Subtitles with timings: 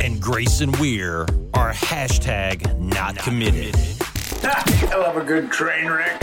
[0.00, 1.22] and Grayson Weir
[1.54, 3.74] are hashtag not committed.
[4.42, 6.22] I love a good train wreck.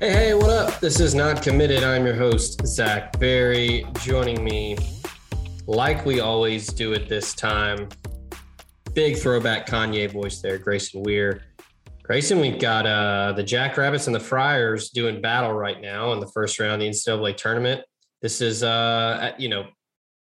[0.00, 0.80] Hey, hey, what up?
[0.80, 1.82] This is Not Committed.
[1.82, 3.86] I'm your host, Zach Berry.
[4.00, 4.76] Joining me,
[5.66, 7.88] like we always do at this time,
[8.92, 11.42] big throwback Kanye voice there, Grayson Weir.
[12.04, 16.28] Grayson, we've got uh, the Jackrabbits and the Friars doing battle right now in the
[16.28, 17.80] first round of the NCAA tournament.
[18.20, 19.64] This is, uh, you know,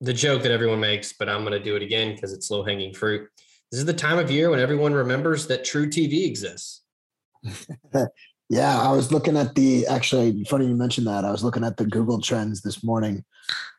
[0.01, 2.65] the joke that everyone makes, but I'm going to do it again because it's low
[2.65, 3.29] hanging fruit.
[3.71, 6.83] This is the time of year when everyone remembers that truTV exists.
[8.51, 11.27] Yeah, I was looking at the actually funny you mentioned that.
[11.27, 13.23] I was looking at the Google Trends this morning,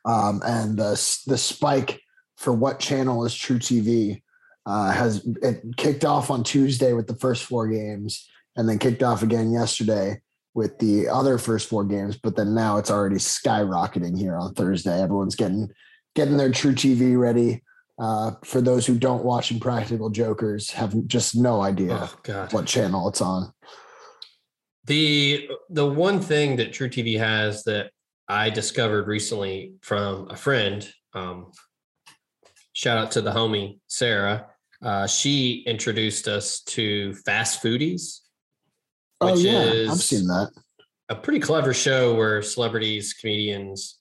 [0.06, 0.92] um, and the
[1.26, 2.00] the spike
[2.38, 4.22] for what channel is truTV
[4.66, 9.04] uh, has it kicked off on Tuesday with the first four games, and then kicked
[9.04, 10.22] off again yesterday
[10.54, 12.18] with the other first four games.
[12.18, 15.02] But then now it's already skyrocketing here on Thursday.
[15.02, 15.70] Everyone's getting
[16.16, 17.64] getting their truTV ready.
[17.98, 23.10] Uh, for those who don't watch Impractical Jokers, have just no idea Oh, what channel
[23.10, 23.52] it's on.
[24.86, 27.92] The the one thing that truTV has that
[28.28, 31.52] I discovered recently from a friend, um,
[32.80, 34.48] shout out to the homie Sarah.
[34.82, 38.20] Uh, she introduced us to Fast Foodies,
[39.20, 40.50] Oh which yeah, is I've seen that.
[41.10, 44.00] a pretty clever show where celebrities, comedians,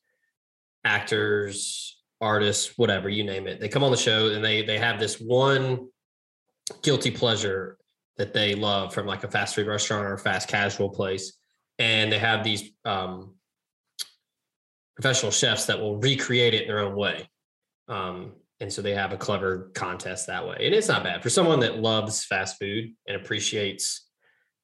[0.84, 5.00] actors, artists, whatever you name it, they come on the show and they they have
[5.00, 5.88] this one
[6.82, 7.78] guilty pleasure
[8.16, 11.32] that they love from like a fast food restaurant or a fast casual place,
[11.80, 13.34] and they have these um,
[14.94, 17.28] professional chefs that will recreate it in their own way.
[17.88, 20.56] Um, and so they have a clever contest that way.
[20.60, 24.08] And it's not bad for someone that loves fast food and appreciates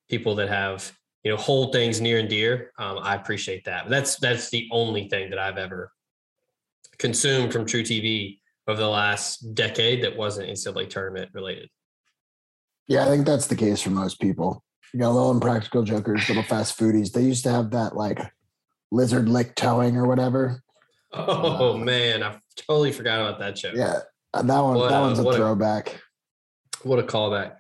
[0.09, 3.91] people that have you know hold things near and dear um, i appreciate that but
[3.91, 5.91] that's that's the only thing that i've ever
[6.99, 8.39] consumed from truTV
[8.69, 11.69] over the last decade that wasn't ncaa tournament related
[12.87, 14.63] Yeah, I think that's the case for most people.
[14.93, 17.11] You got little impractical jokers, little fast foodies.
[17.13, 18.21] They used to have that like
[18.93, 20.63] lizard lick towing or whatever.
[21.15, 24.01] oh man i totally forgot about that show Yeah,
[24.33, 24.77] uh, that one.
[24.77, 26.01] What that a- one's a what a- throwback.
[26.83, 27.57] what a callback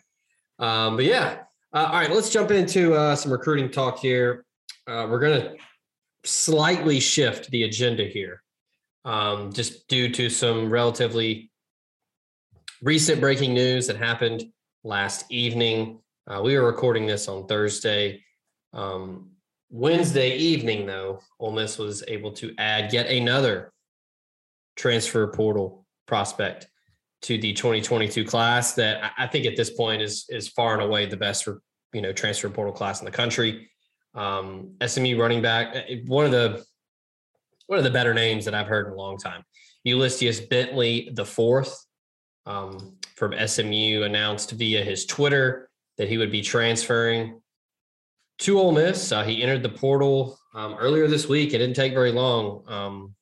[0.58, 1.38] um, but yeah
[1.72, 4.44] uh, all right let's jump into uh, some recruiting talk here
[4.86, 5.56] uh, we're going to
[6.24, 8.42] slightly shift the agenda here
[9.04, 11.50] um, just due to some relatively
[12.82, 14.44] recent breaking news that happened
[14.84, 18.22] last evening uh, we were recording this on thursday
[18.72, 19.30] um,
[19.70, 23.72] wednesday evening though Ole miss was able to add yet another
[24.76, 26.68] transfer portal prospect
[27.22, 31.06] to the 2022 class that I- think at this point is is far and away
[31.06, 31.46] the best
[31.92, 33.70] you know transfer portal class in the country.
[34.14, 36.64] Um, SMU running back, uh, one of the
[37.66, 39.42] one of the better names that I've heard in a long time.
[39.84, 41.86] Ulysses Bentley the fourth
[42.46, 47.40] um, from SMU announced via his Twitter that he would be transferring
[48.38, 49.12] to Ole Miss.
[49.12, 51.54] Uh, he entered the portal um, earlier this week.
[51.54, 52.64] It didn't take very long.
[52.66, 53.14] Um,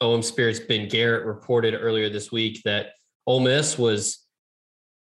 [0.00, 2.88] OM Spirit's Ben Garrett reported earlier this week that
[3.26, 4.28] Ole Miss was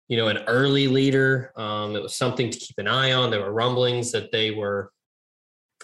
[0.07, 1.51] you know, an early leader.
[1.55, 3.29] Um, it was something to keep an eye on.
[3.29, 4.91] There were rumblings that they were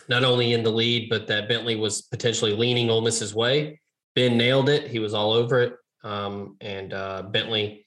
[0.07, 3.79] not only in the lead, but that Bentley was potentially leaning Ole Miss's way.
[4.15, 4.89] Ben nailed it.
[4.89, 5.73] He was all over it.
[6.03, 7.85] Um, and uh, Bentley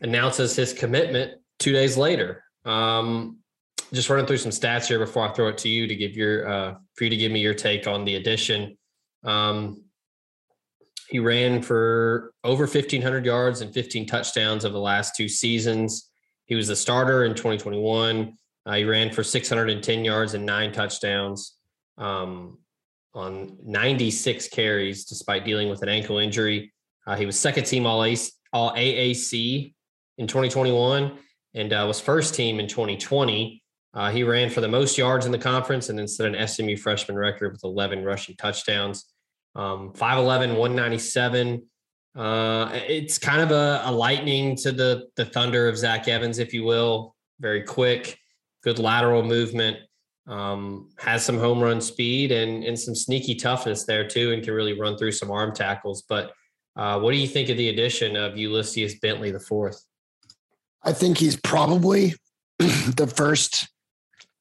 [0.00, 2.42] announces his commitment two days later.
[2.64, 3.38] Um,
[3.92, 6.48] just running through some stats here before I throw it to you to give your
[6.48, 8.76] uh, for you to give me your take on the addition.
[9.22, 9.83] Um,
[11.08, 16.10] he ran for over 1,500 yards and 15 touchdowns over the last two seasons.
[16.46, 18.36] He was the starter in 2021.
[18.66, 21.56] Uh, he ran for 610 yards and nine touchdowns
[21.98, 22.58] um,
[23.14, 26.72] on 96 carries, despite dealing with an ankle injury.
[27.06, 28.02] Uh, he was second team all,
[28.52, 29.74] all AAC
[30.18, 31.18] in 2021
[31.54, 33.62] and uh, was first team in 2020.
[33.92, 36.76] Uh, he ran for the most yards in the conference and then set an SMU
[36.76, 39.13] freshman record with 11 rushing touchdowns.
[39.56, 41.62] Um, 5'11, 197.
[42.16, 46.54] Uh, it's kind of a, a, lightning to the the thunder of Zach Evans, if
[46.54, 47.16] you will.
[47.40, 48.18] Very quick,
[48.62, 49.78] good lateral movement.
[50.26, 54.54] Um, has some home run speed and and some sneaky toughness there too, and can
[54.54, 56.04] really run through some arm tackles.
[56.08, 56.32] But
[56.76, 59.84] uh, what do you think of the addition of Ulysses Bentley the fourth?
[60.84, 62.14] I think he's probably
[62.58, 63.68] the first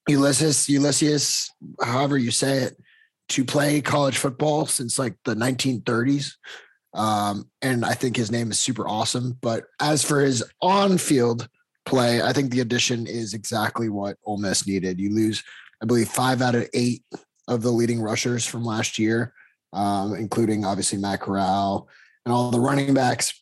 [0.07, 1.49] Ulysses, Ulysses,
[1.81, 2.77] however you say it,
[3.29, 6.33] to play college football since like the 1930s.
[6.93, 9.37] Um, and I think his name is super awesome.
[9.41, 11.47] But as for his on field
[11.85, 14.99] play, I think the addition is exactly what Ole Miss needed.
[14.99, 15.43] You lose,
[15.81, 17.03] I believe, five out of eight
[17.47, 19.33] of the leading rushers from last year,
[19.73, 21.89] um, including obviously Matt Corral
[22.25, 23.33] and all the running backs.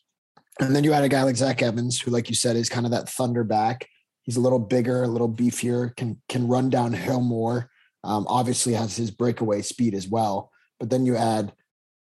[0.60, 2.86] And then you had a guy like Zach Evans, who, like you said, is kind
[2.86, 3.88] of that thunder back.
[4.22, 7.70] He's a little bigger, a little beefier, can can run downhill more.
[8.04, 10.50] Um, obviously has his breakaway speed as well.
[10.80, 11.52] But then you add,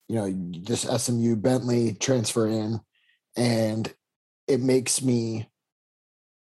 [0.09, 2.81] you know, this SMU Bentley transfer in,
[3.37, 3.93] and
[4.49, 5.49] it makes me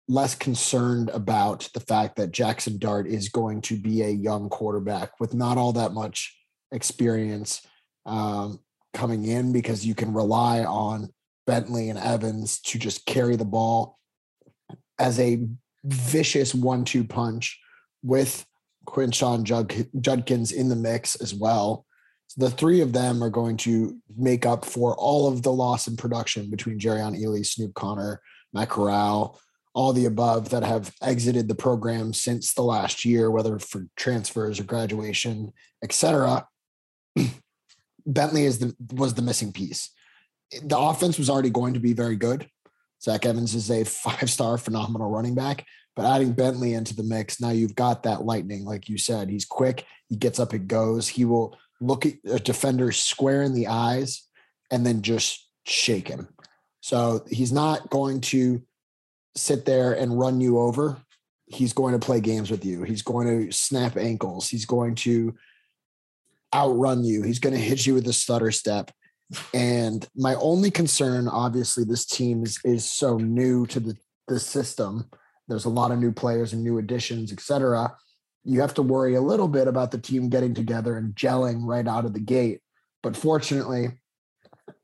[0.09, 5.19] less concerned about the fact that Jackson Dart is going to be a young quarterback
[5.19, 6.37] with not all that much
[6.73, 7.63] experience
[8.07, 8.61] um,
[8.93, 11.09] coming in because you can rely on
[11.47, 13.99] Bentley and Evans to just carry the ball
[14.99, 15.47] as a
[15.85, 17.61] vicious one-two punch
[18.03, 18.47] with
[18.85, 21.87] Quinshon Jud- Judkins in the mix as well.
[22.29, 25.87] So the three of them are going to make up for all of the loss
[25.87, 28.21] in production between Jerrion Ealy, Snoop Conner,
[28.53, 29.39] Matt Corral,
[29.75, 34.61] all the above that have exited the program since the last year, whether for transfers
[34.61, 35.53] or graduation,
[35.83, 36.47] etc.
[38.07, 39.91] Bentley is the was the missing piece.
[40.63, 42.49] The offense was already going to be very good.
[43.03, 45.67] Zach Evans is a five star phenomenal running back.
[45.97, 49.29] But adding Bentley into the mix, now you've got that lightning, like you said.
[49.29, 51.09] He's quick, he gets up and goes.
[51.09, 54.27] He will look at a defender square in the eyes
[54.71, 56.29] and then just shake him.
[56.81, 58.63] So he's not going to
[59.37, 60.99] sit there and run you over.
[61.47, 62.83] He's going to play games with you.
[62.83, 64.49] He's going to snap ankles.
[64.49, 65.35] He's going to
[66.55, 67.23] outrun you.
[67.23, 68.91] He's going to hit you with a stutter step.
[69.53, 73.97] And my only concern, obviously, this team is, is so new to the,
[74.29, 75.11] the system
[75.49, 77.95] there's a lot of new players and new additions, et cetera.
[78.45, 81.87] You have to worry a little bit about the team getting together and gelling right
[81.87, 82.61] out of the gate.
[83.03, 83.99] But fortunately,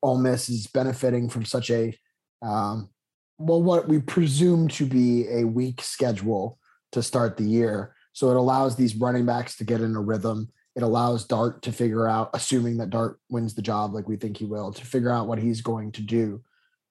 [0.02, 1.96] Ole Miss is benefiting from such a
[2.42, 2.90] um,
[3.38, 6.58] well, what we presume to be a weak schedule
[6.92, 7.94] to start the year.
[8.12, 10.50] So it allows these running backs to get in a rhythm.
[10.76, 14.36] It allows Dart to figure out, assuming that Dart wins the job like we think
[14.36, 16.42] he will, to figure out what he's going to do.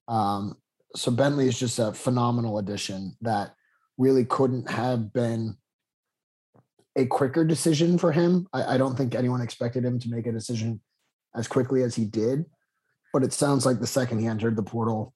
[0.08, 0.56] Um,
[0.96, 3.54] so Bentley is just a phenomenal addition that
[4.00, 5.56] really couldn't have been
[6.96, 8.48] a quicker decision for him.
[8.52, 10.82] I, I, don't think anyone expected him to make a decision
[11.36, 12.46] as quickly as he did.
[13.14, 15.14] But it sounds like the second he entered the portal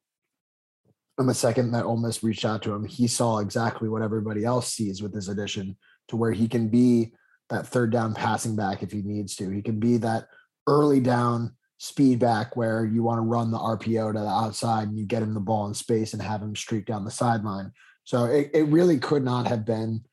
[1.18, 4.46] and the second that Ole Miss reached out to him, he saw exactly what everybody
[4.46, 7.14] else sees with this addition to where he can be
[7.50, 9.50] that third down passing back if he needs to.
[9.50, 10.28] He can be that
[10.66, 14.98] early down speed back where you want to run the RPO to the outside and
[14.98, 17.72] you get him the ball in space and have him streak down the sideline.
[18.04, 20.04] So it, it really could not have been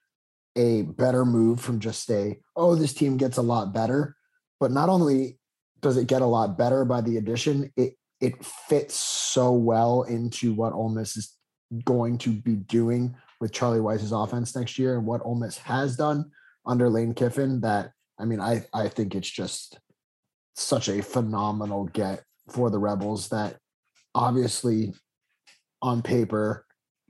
[0.56, 4.16] a better move from just a, oh, this team gets a lot better.
[4.58, 5.38] But not only
[5.80, 10.52] does it get a lot better by the addition, it it fits so well into
[10.52, 11.34] what Ole Miss is
[11.84, 15.96] going to be doing with Charlie Weis's offense next year and what Ole Miss has
[15.96, 16.30] done
[16.66, 19.78] under Lane Kiffin that I mean I I think it's just
[20.54, 23.56] such a phenomenal get for the Rebels that
[24.14, 24.92] obviously
[25.80, 26.66] on paper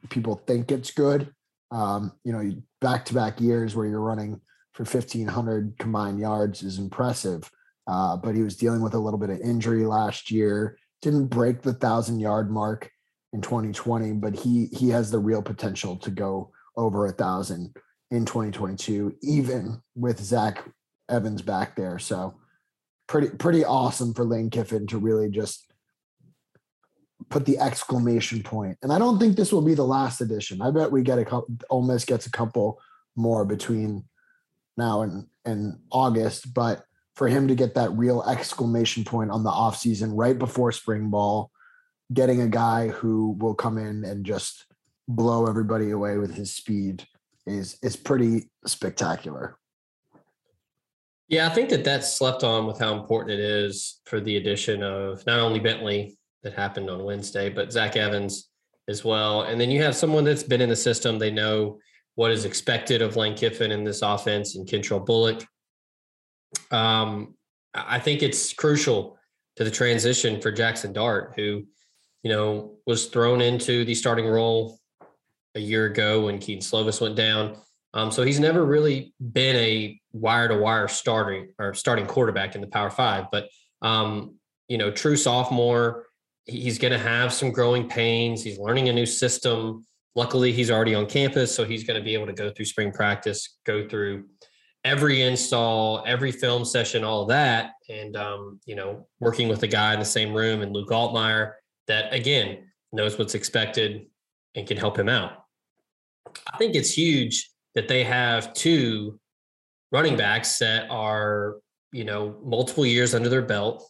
[0.09, 1.33] people think it's good.
[1.71, 4.40] Um, you know, back to back years where you're running
[4.73, 7.50] for 1,500 combined yards is impressive.
[7.87, 11.62] Uh, but he was dealing with a little bit of injury last year, didn't break
[11.62, 12.90] the thousand yard mark
[13.33, 17.75] in 2020, but he he has the real potential to go over a thousand
[18.11, 20.64] in 2022, even with Zach
[21.09, 21.99] Evans back there.
[21.99, 22.35] So
[23.09, 25.69] pretty pretty awesome for Lane Kiffin to really just
[27.28, 28.78] put the exclamation point.
[28.82, 30.62] And I don't think this will be the last edition.
[30.62, 31.54] I bet we get a couple.
[31.68, 32.80] Ole Miss gets a couple
[33.16, 34.04] more between
[34.76, 36.84] now and and August, but
[37.14, 41.50] for him to get that real exclamation point on the offseason right before spring ball,
[42.12, 44.66] getting a guy who will come in and just
[45.08, 47.06] blow everybody away with his speed
[47.46, 49.56] is is pretty spectacular.
[51.28, 54.82] Yeah, I think that that's slept on with how important it is for the addition
[54.82, 58.49] of not only Bentley that happened on Wednesday, but Zach Evans
[58.88, 59.42] as well.
[59.42, 61.18] And then you have someone that's been in the system.
[61.18, 61.78] They know
[62.14, 65.47] what is expected of Lane Kiffin in this offense and Kentrell Bullock.
[66.70, 67.35] Um,
[67.75, 69.18] I think it's crucial
[69.56, 71.64] to the transition for Jackson Dart, who,
[72.23, 74.78] you know, was thrown into the starting role
[75.54, 77.56] a year ago when Kedon Slovis went down.
[77.92, 82.61] Um, so he's never really been a wire to wire starting or starting quarterback in
[82.61, 83.26] the Power Five.
[83.32, 83.49] But
[83.82, 84.37] um,
[84.68, 86.06] you know, true sophomore,
[86.47, 88.42] he's going to have some growing pains.
[88.42, 89.85] He's learning a new system.
[90.14, 92.92] Luckily, he's already on campus, so he's going to be able to go through spring
[92.92, 94.25] practice, go through
[94.85, 99.92] every install, every film session, all that, and um, you know, working with a guy
[99.92, 101.52] in the same room and Luke Altmyer
[101.87, 104.06] that again knows what's expected
[104.54, 105.44] and can help him out.
[106.52, 109.18] I think it's huge that they have two
[109.92, 111.56] running backs that are,
[111.92, 113.88] you know, multiple years under their belt.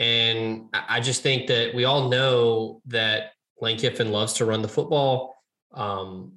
[0.00, 4.68] And I just think that we all know that Lane Kiffin loves to run the
[4.68, 5.36] football.
[5.74, 6.32] Um,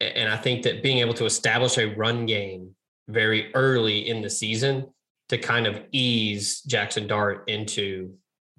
[0.00, 2.74] and I think that being able to establish a run game
[3.08, 4.88] very early in the season
[5.28, 8.14] to kind of ease Jackson Dart into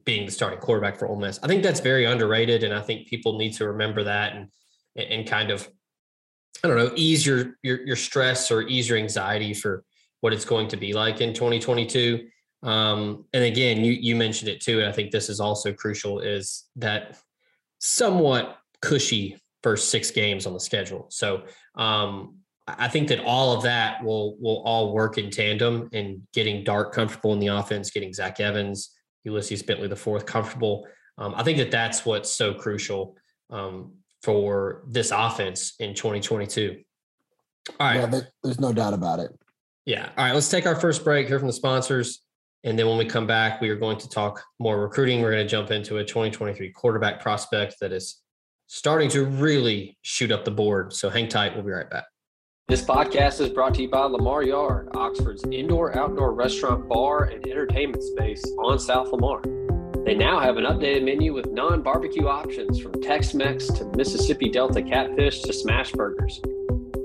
[0.05, 1.37] being the starting quarterback for Ole Miss.
[1.43, 4.49] I think that's very underrated, and I think people need to remember that and
[4.95, 5.67] and kind of
[6.63, 9.83] I don't know ease your your your stress or ease your anxiety for
[10.21, 12.27] what it's going to be like in 2022.
[12.65, 16.19] Um, and again, you you mentioned it too, and I think this is also crucial
[16.19, 17.17] is that
[17.79, 21.05] somewhat cushy first six games on the schedule.
[21.09, 21.43] So
[21.75, 26.63] um, I think that all of that will will all work in tandem in getting
[26.63, 28.91] Dart comfortable in the offense, getting Zach Evans,
[29.23, 30.87] Ulysses Bentley the fourth comfortable.
[31.19, 33.15] Um, I think that that's what's so crucial
[33.51, 33.93] um,
[34.23, 36.81] for this offense in 2022.
[37.79, 38.11] All right.
[38.11, 39.31] Yeah, there's no doubt about it.
[39.85, 40.09] Yeah.
[40.17, 40.33] All right.
[40.33, 42.24] Let's take our first break, hear from the sponsors.
[42.65, 45.21] And then when we come back, we are going to talk more recruiting.
[45.21, 48.23] We're going to jump into a 2023 quarterback prospect that is
[48.65, 50.91] starting to really shoot up the board.
[50.91, 51.53] So hang tight.
[51.53, 52.05] We'll be right back.
[52.67, 57.45] This podcast is brought to you by Lamar Yard, Oxford's indoor outdoor restaurant, bar, and
[57.45, 59.43] entertainment space on South Lamar.
[60.03, 64.49] They now have an updated menu with non barbecue options from Tex Mex to Mississippi
[64.49, 66.41] Delta catfish to smash burgers.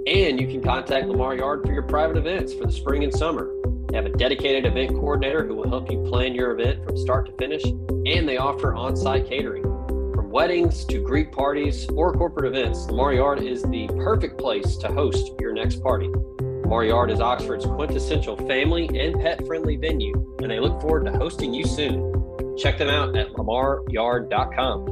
[0.06, 3.59] And you can contact Lamar Yard for your private events for the spring and summer.
[3.90, 7.26] They have a dedicated event coordinator who will help you plan your event from start
[7.26, 12.46] to finish, and they offer on site catering From weddings to Greek parties or corporate
[12.46, 16.08] events, Lamar Yard is the perfect place to host your next party.
[16.38, 21.12] Lamar Yard is Oxford's quintessential family and pet friendly venue, and they look forward to
[21.18, 22.56] hosting you soon.
[22.56, 24.86] Check them out at lamaryard.com.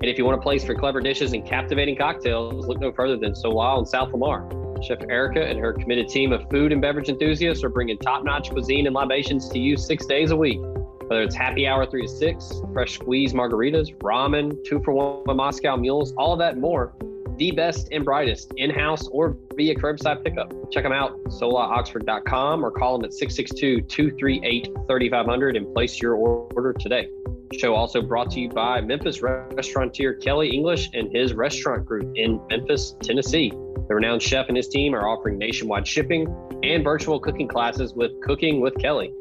[0.00, 3.16] And if you want a place for clever dishes and captivating cocktails, look no further
[3.16, 4.67] than Solal in South Lamar.
[4.82, 8.50] Chef Erica and her committed team of food and beverage enthusiasts are bringing top notch
[8.50, 10.60] cuisine and libations to you six days a week.
[10.60, 15.76] Whether it's happy hour three to six, fresh squeeze margaritas, ramen, two for one Moscow
[15.76, 16.94] mules, all of that and more.
[17.38, 20.52] The best and brightest in house or via curbside pickup.
[20.70, 26.72] Check them out, solaoxford.com or call them at 662 238 3500 and place your order
[26.72, 27.08] today.
[27.54, 32.40] Show also brought to you by Memphis restaurateur Kelly English and his restaurant group in
[32.50, 33.52] Memphis, Tennessee.
[33.88, 36.26] The renowned chef and his team are offering nationwide shipping
[36.62, 39.12] and virtual cooking classes with Cooking with Kelly.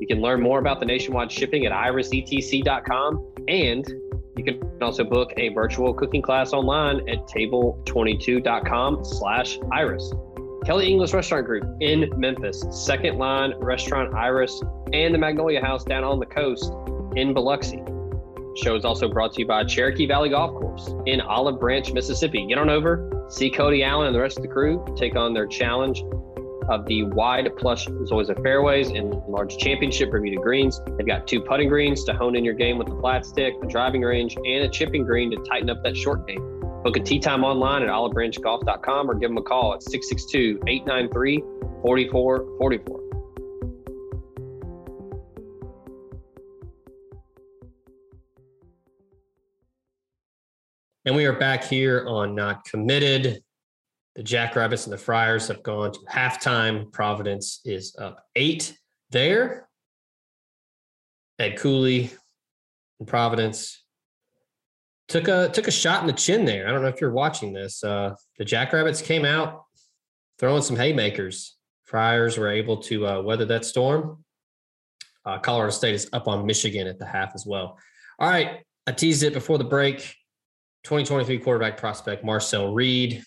[0.00, 3.32] You can learn more about the nationwide shipping at irisetc.com.
[3.48, 3.86] And
[4.36, 10.12] you can also book a virtual cooking class online at table22.com slash iris.
[10.64, 14.62] Kelly English Restaurant Group in Memphis, Second Line Restaurant Iris,
[14.94, 16.72] and the Magnolia House down on the coast
[17.16, 17.82] in Biloxi.
[18.56, 22.46] Show is also brought to you by Cherokee Valley Golf Course in Olive Branch, Mississippi.
[22.46, 25.46] Get on over, see Cody Allen and the rest of the crew take on their
[25.46, 26.02] challenge
[26.68, 30.80] of the wide plush Zoysia fairways and large championship Bermuda greens.
[30.96, 33.66] They've got two putting greens to hone in your game with the flat stick, a
[33.66, 36.40] driving range, and a chipping green to tighten up that short game.
[36.82, 41.40] Book a tee time online at olivebranchgolf.com or give them a call at 662 893
[41.82, 43.03] 4444.
[51.06, 53.42] And we are back here on Not Committed.
[54.14, 56.90] The Jackrabbits and the Friars have gone to halftime.
[56.92, 58.74] Providence is up eight
[59.10, 59.68] there.
[61.38, 62.10] Ed Cooley
[63.00, 63.84] and Providence
[65.08, 66.66] took a took a shot in the chin there.
[66.66, 67.84] I don't know if you're watching this.
[67.84, 69.64] Uh, the Jackrabbits came out
[70.38, 71.58] throwing some haymakers.
[71.82, 74.24] Friars were able to uh, weather that storm.
[75.26, 77.78] Uh, Colorado State is up on Michigan at the half as well.
[78.18, 80.16] All right, I teased it before the break.
[80.84, 83.22] 2023 quarterback prospect Marcel Reed.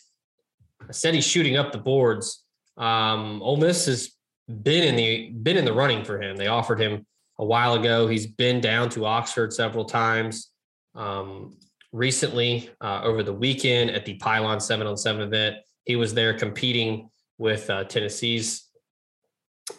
[0.88, 2.44] I said he's shooting up the boards.
[2.78, 4.12] Um, Ole Miss has
[4.48, 6.38] been in the been in the running for him.
[6.38, 7.06] They offered him
[7.40, 8.08] a while ago.
[8.08, 10.52] He's been down to Oxford several times.
[10.96, 11.58] Um,
[11.92, 16.34] recently, uh, over the weekend at the Pylon Seven on Seven event, he was there
[16.34, 18.70] competing with uh, Tennessee's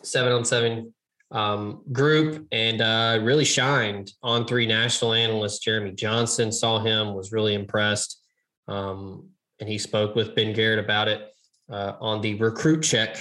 [0.03, 0.93] Seven on Seven
[1.31, 5.59] um, group and uh, really shined on three national analysts.
[5.59, 8.23] Jeremy Johnson saw him, was really impressed.
[8.67, 9.29] Um,
[9.61, 11.31] and he spoke with Ben Garrett about it
[11.71, 13.17] uh, on the Recruit Check,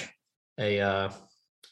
[0.60, 1.12] a uh,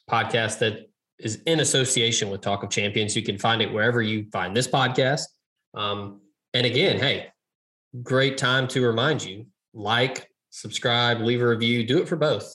[0.09, 0.89] podcast that
[1.19, 3.15] is in association with Talk of Champions.
[3.15, 5.23] You can find it wherever you find this podcast.
[5.73, 6.21] Um,
[6.53, 7.27] and again, hey,
[8.03, 12.53] great time to remind you like, subscribe, leave a review, do it for both.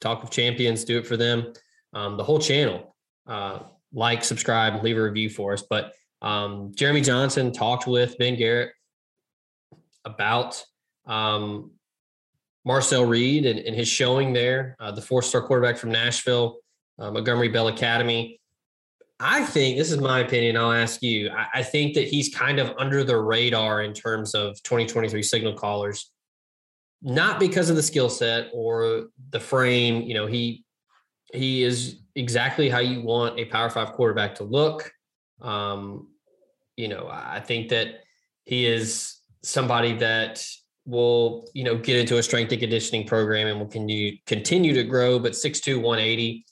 [0.00, 1.52] Talk of Champions, do it for them.
[1.94, 2.95] Um, the whole channel
[3.26, 3.60] uh,
[3.92, 5.62] like, subscribe, leave a review for us.
[5.68, 5.92] But
[6.22, 8.72] um, Jeremy Johnson talked with Ben Garrett
[10.04, 10.62] about
[11.06, 11.72] um,
[12.64, 16.58] Marcel Reed and, and, his showing there, uh, the four star quarterback from Nashville,
[16.98, 18.40] uh, Montgomery Bell Academy.
[19.18, 20.56] I think this is my opinion.
[20.56, 21.30] I'll ask you.
[21.30, 25.54] I, I, think that he's kind of under the radar in terms of 2023 signal
[25.54, 26.10] callers,
[27.00, 30.02] not because of the skill set or the frame.
[30.02, 30.64] You know, he
[31.32, 34.92] he is exactly how you want a Power Five quarterback to look.
[35.40, 36.08] Um,
[36.76, 38.00] you know, I think that
[38.44, 40.44] he is somebody that
[40.86, 44.84] will, you know, get into a strength and conditioning program and will continue continue to
[44.84, 45.18] grow.
[45.18, 46.44] But 6'2", 180,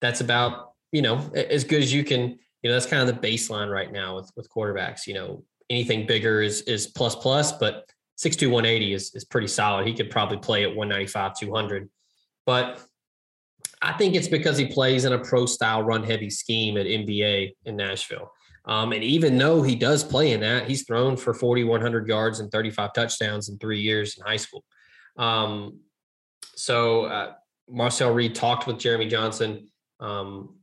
[0.00, 2.38] that's about, you know, as good as you can.
[2.62, 5.06] You know, that's kind of the baseline right now with with quarterbacks.
[5.06, 9.86] You know, anything bigger is is plus plus, but 6'2", 180 is is pretty solid.
[9.86, 11.88] He could probably play at 195, 200.
[12.44, 12.80] But
[13.86, 17.54] I think it's because he plays in a pro style run heavy scheme at MBA
[17.66, 18.32] in Nashville.
[18.64, 22.50] Um, and even though he does play in that, he's thrown for 4,100 yards and
[22.50, 24.64] 35 touchdowns in three years in high school.
[25.16, 25.78] Um,
[26.56, 27.34] so uh,
[27.70, 29.68] Marcel Reed talked with Jeremy Johnson
[30.00, 30.56] um,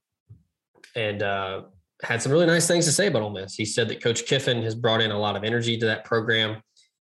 [0.93, 1.61] and uh,
[2.01, 3.55] had some really nice things to say about Ole Miss.
[3.55, 6.61] He said that Coach Kiffin has brought in a lot of energy to that program.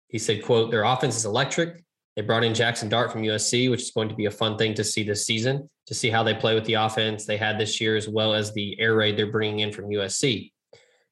[0.08, 1.84] He said, "quote Their offense is electric.
[2.20, 4.74] They brought in Jackson Dart from USC, which is going to be a fun thing
[4.74, 7.80] to see this season, to see how they play with the offense they had this
[7.80, 10.52] year, as well as the air raid they're bringing in from USC.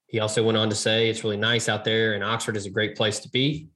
[0.08, 2.70] He also went on to say it's really nice out there, and Oxford is a
[2.70, 3.68] great place to be.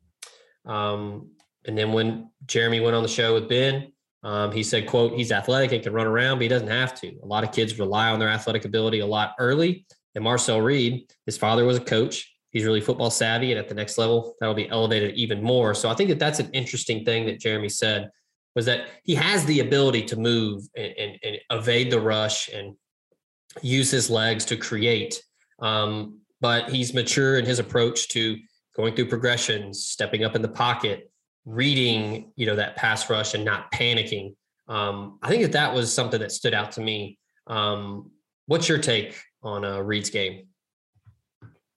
[0.67, 1.31] Um,
[1.65, 5.33] and then when Jeremy went on the show with Ben, um, he said, "quote He's
[5.33, 7.19] athletic and can run around, but he doesn't have to.
[7.23, 9.87] A lot of kids rely on their athletic ability a lot early.
[10.15, 13.75] And Marcel Reed, his father was a coach he's really football savvy and at the
[13.75, 15.75] next level that'll be elevated even more.
[15.75, 18.11] So i think that that's an interesting thing that jeremy said
[18.55, 22.77] was that he has the ability to move and, and, and evade the rush and
[23.63, 25.23] use his legs to create.
[25.59, 28.37] Um, but he's mature in his approach to
[28.77, 31.11] going through progressions stepping up in the pocket
[31.45, 34.35] reading you know that pass rush and not panicking.
[34.69, 37.19] Um, i think that that was something that stood out to me.
[37.47, 38.11] Um,
[38.47, 40.47] what's your take on uh, reed's game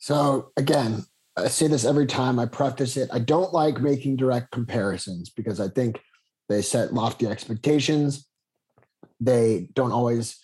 [0.05, 1.03] so again,
[1.35, 3.09] I say this every time I preface it.
[3.11, 5.99] I don't like making direct comparisons because I think
[6.47, 8.27] they set lofty expectations.
[9.19, 10.39] They don't always.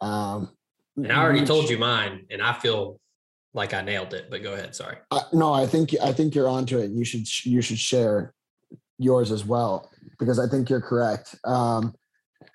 [0.00, 0.50] Um,
[0.96, 3.00] and I already reach, told you mine, and I feel
[3.54, 4.30] like I nailed it.
[4.30, 4.76] But go ahead.
[4.76, 4.98] Sorry.
[5.10, 6.92] Uh, no, I think I think you're onto it.
[6.92, 8.34] You should you should share
[9.00, 11.34] yours as well because I think you're correct.
[11.42, 11.92] Um,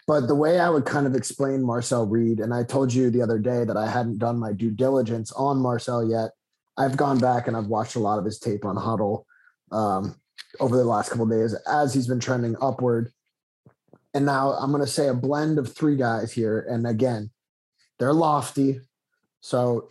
[0.07, 3.21] but the way I would kind of explain Marcel Reed, and I told you the
[3.21, 6.31] other day that I hadn't done my due diligence on Marcel yet.
[6.77, 9.25] I've gone back and I've watched a lot of his tape on Hudl
[9.71, 10.15] um,
[10.59, 13.11] over the last couple days as he's been trending upward.
[14.13, 16.65] And now I'm going to say a blend of three guys here.
[16.69, 17.29] And again,
[17.99, 18.79] they're lofty.
[19.41, 19.89] So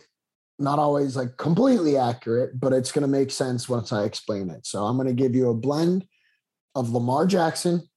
[0.59, 4.65] not always like completely accurate, but it's going to make sense once I explain it.
[4.65, 6.05] So I'm going to give you a blend
[6.75, 7.87] of Lamar Jackson,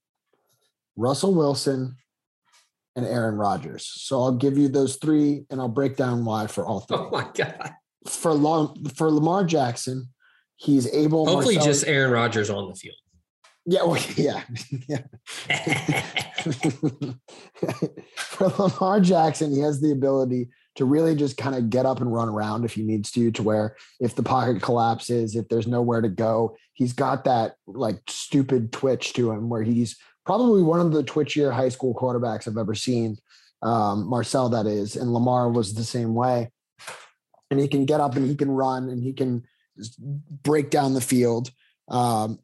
[0.95, 1.97] Russell Wilson,
[2.95, 3.85] and Aaron Rodgers.
[3.85, 6.97] So I'll give you those three and I'll break down why for all three.
[6.97, 7.73] Oh my God.
[8.07, 10.09] For long for Lamar Jackson,
[10.57, 12.95] he's able hopefully Marcellus, just Aaron Rodgers on the field.
[13.65, 14.43] Yeah, well, yeah.
[14.87, 15.01] yeah.
[18.17, 22.13] for Lamar Jackson, he has the ability to really just kind of get up and
[22.13, 26.01] run around if he needs to, to where if the pocket collapses, if there's nowhere
[26.01, 30.91] to go, he's got that like stupid twitch to him where he's probably one of
[30.91, 33.17] the twitchier high school quarterbacks I've ever seen.
[33.61, 36.51] Um, Marcel, that is, and Lamar was the same way.
[37.51, 39.43] And he can get up and he can run and he can
[40.43, 41.51] break down the field.
[41.87, 42.39] Um,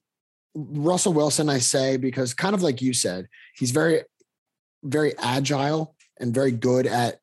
[0.53, 4.01] Russell Wilson, I say, because kind of like you said, he's very,
[4.83, 7.19] very agile and very good at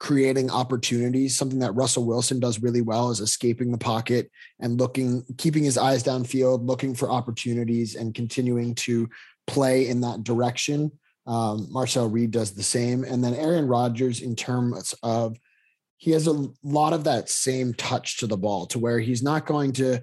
[0.00, 1.36] creating opportunities.
[1.36, 5.78] Something that Russell Wilson does really well is escaping the pocket and looking, keeping his
[5.78, 9.08] eyes downfield, looking for opportunities and continuing to
[9.48, 10.92] play in that direction.
[11.26, 13.02] Um, Marcel Reed does the same.
[13.02, 15.36] And then Aaron Rodgers, in terms of,
[15.96, 19.46] he has a lot of that same touch to the ball to where he's not
[19.46, 20.00] going to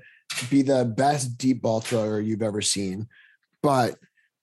[0.49, 3.07] be the best deep ball thrower you've ever seen,
[3.63, 3.95] but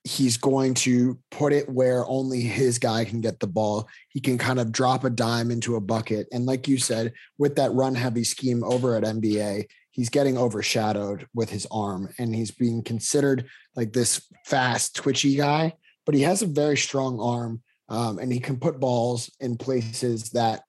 [0.04, 3.88] he's going to put it where only his guy can get the ball.
[4.08, 6.26] He can kind of drop a dime into a bucket.
[6.32, 11.26] And like you said, with that run heavy scheme over at MBA, he's getting overshadowed
[11.34, 15.74] with his arm and he's being considered like this fast, twitchy guy,
[16.04, 20.30] but he has a very strong arm um, and he can put balls in places
[20.30, 20.62] that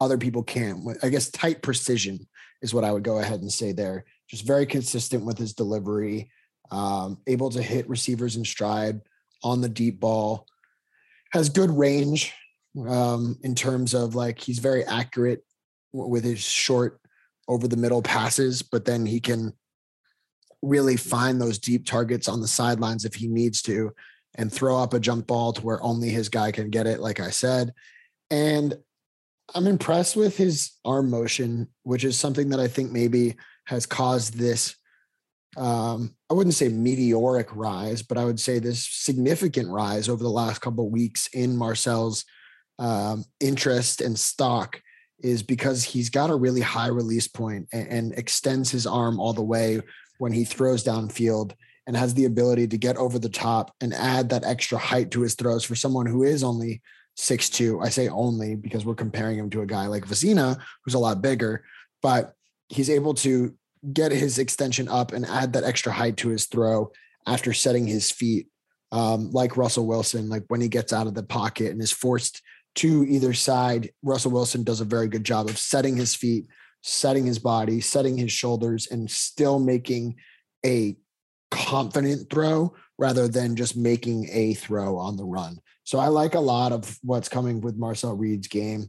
[0.00, 0.84] other people can't.
[1.02, 2.26] I guess tight precision
[2.62, 4.04] is what I would go ahead and say there.
[4.28, 6.30] Just very consistent with his delivery
[6.70, 9.00] um, able to hit receivers in stride
[9.42, 10.46] on the deep ball,
[11.32, 12.32] has good range
[12.88, 15.44] um, in terms of like he's very accurate
[15.92, 17.00] with his short
[17.48, 19.52] over the middle passes, but then he can
[20.62, 23.92] really find those deep targets on the sidelines if he needs to
[24.36, 27.20] and throw up a jump ball to where only his guy can get it, like
[27.20, 27.72] I said.
[28.30, 28.76] And
[29.54, 34.34] I'm impressed with his arm motion, which is something that I think maybe has caused
[34.34, 34.74] this
[35.56, 40.30] um, I wouldn't say meteoric rise, but I would say this significant rise over the
[40.30, 42.24] last couple of weeks in Marcel's
[42.78, 44.80] um, interest and stock
[45.20, 49.32] is because he's got a really high release point and, and extends his arm all
[49.32, 49.80] the way
[50.18, 51.52] when he throws downfield
[51.86, 55.20] and has the ability to get over the top and add that extra height to
[55.20, 56.80] his throws for someone who is only
[57.16, 57.80] six two.
[57.80, 61.22] I say only because we're comparing him to a guy like Vizzina, who's a lot
[61.22, 61.64] bigger,
[62.02, 62.34] but
[62.68, 63.54] he's able to
[63.92, 66.90] get his extension up and add that extra height to his throw
[67.26, 68.48] after setting his feet,
[68.92, 70.28] um, like Russell Wilson.
[70.28, 72.42] Like when he gets out of the pocket and is forced
[72.76, 76.46] to either side, Russell Wilson does a very good job of setting his feet,
[76.82, 80.16] setting his body, setting his shoulders, and still making
[80.64, 80.96] a
[81.50, 85.58] confident throw rather than just making a throw on the run.
[85.84, 88.88] So I like a lot of what's coming with Marcel Reed's game.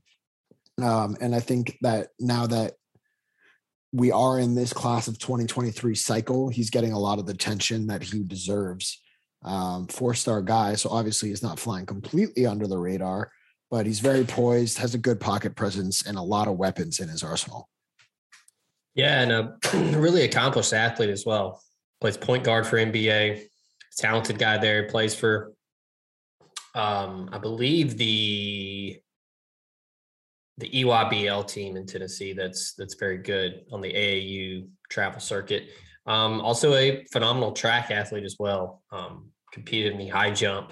[0.82, 2.74] Um, and I think that now that
[3.96, 6.50] we are in this class of 2023 cycle.
[6.50, 9.02] He's getting a lot of the attention that he deserves.
[9.44, 10.76] Um, four star guy.
[10.76, 13.32] So obviously he's not flying completely under the radar,
[13.76, 17.10] but he's very poised, has a good pocket presence, and a lot of weapons in
[17.10, 17.68] his arsenal.
[18.94, 19.58] Yeah, and a
[20.00, 21.62] really accomplished athlete as well.
[22.00, 23.44] Plays point guard for MBA.
[23.98, 24.88] Talented guy there.
[24.88, 25.52] Plays for,
[26.74, 28.98] um, I believe the
[30.58, 35.68] the EYBL team in Tennessee that's that's very good on the AAU travel circuit.
[36.06, 38.84] Um, also a phenomenal track athlete as well.
[38.94, 40.72] Um, competed in the high jump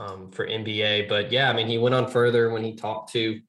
[0.00, 1.08] um, for MBA.
[1.08, 3.40] But yeah, I mean, he went on further when he talked to,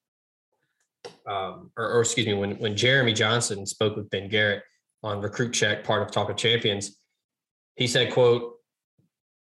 [1.26, 4.64] um, or, or, excuse me, when when Jeremy Johnson spoke with Ben Garrett
[5.02, 6.98] on Recruit Check, part of Talk of Champions.
[7.76, 8.56] He said, "quote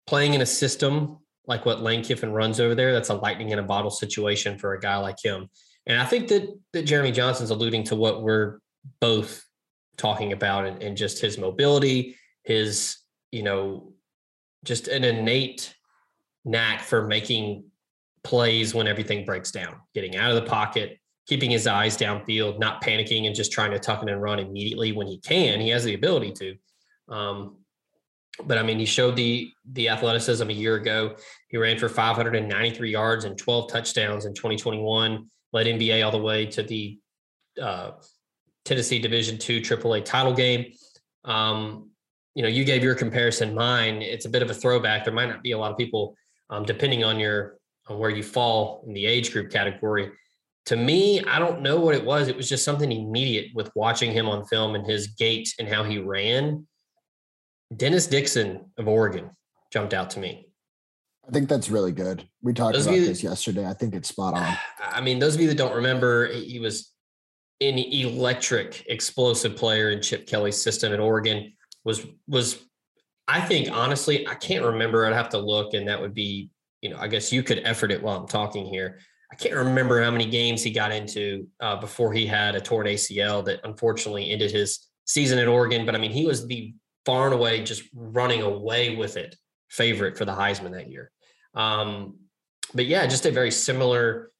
[0.06, 1.18] Playing in a system
[1.48, 4.74] like what Lane Kiffin runs over there, that's a lightning in a bottle situation for
[4.74, 5.50] a guy like him."
[5.86, 8.60] And I think that that Jeremy Johnson's alluding to what we're
[9.00, 9.44] both
[9.96, 12.98] talking about and, and just his mobility, his,
[13.32, 13.94] you know,
[14.64, 15.74] just an innate
[16.48, 17.66] knack for making
[18.24, 22.82] plays when everything breaks down, getting out of the pocket, keeping his eyes downfield, not
[22.82, 25.60] panicking and just trying to tuck it and run immediately when he can.
[25.60, 26.56] He has the ability to.
[27.14, 27.58] Um,
[28.46, 31.16] but I mean, he showed the the athleticism a year ago.
[31.50, 36.46] He ran for 593 yards and 12 touchdowns in 2021 led MBA all the way
[36.46, 37.00] to the
[37.62, 37.92] uh,
[38.66, 40.74] Tennessee Division two AAA title game.
[41.24, 41.90] Um,
[42.36, 43.56] you know, you gave your comparison.
[43.56, 45.04] Mine, it's a bit of a throwback.
[45.04, 46.16] There might not be a lot of people,
[46.50, 47.58] um, depending on your
[47.88, 50.12] on where you fall in the age group category.
[50.66, 52.28] To me, I don't know what it was.
[52.28, 55.84] It was just something immediate with watching him on film and his gait and how
[55.84, 56.68] he ran.
[57.76, 59.30] Dennis Dixon of Oregon
[59.72, 60.50] jumped out to me.
[61.28, 62.28] I think that's really good.
[62.42, 63.66] We talked those about this yesterday.
[63.66, 64.58] I think it's spot on.
[64.80, 66.94] I mean, those of you that don't remember, he was
[67.60, 71.54] an electric, explosive player in Chip Kelly's system at Oregon.
[71.84, 72.60] Was was
[73.28, 75.06] I think honestly, I can't remember.
[75.06, 76.50] I'd have to look, and that would be,
[76.82, 79.00] you know, I guess you could effort it while I'm talking here.
[79.32, 82.88] I can't remember how many games he got into uh, before he had a torn
[82.88, 85.86] ACL that unfortunately ended his season at Oregon.
[85.86, 86.74] But I mean, he was the
[87.06, 89.36] far and away just running away with it
[89.70, 91.12] favorite for the Heisman that year.
[91.54, 92.16] Um,
[92.74, 94.32] but yeah, just a very similar,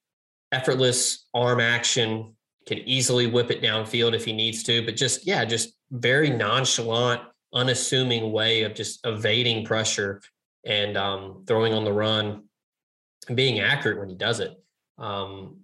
[0.52, 2.34] effortless arm action.
[2.66, 7.22] Can easily whip it downfield if he needs to, but just yeah, just very nonchalant,
[7.54, 10.20] unassuming way of just evading pressure
[10.64, 12.44] and um, throwing on the run
[13.28, 14.52] and being accurate when he does it.
[14.98, 15.60] Um,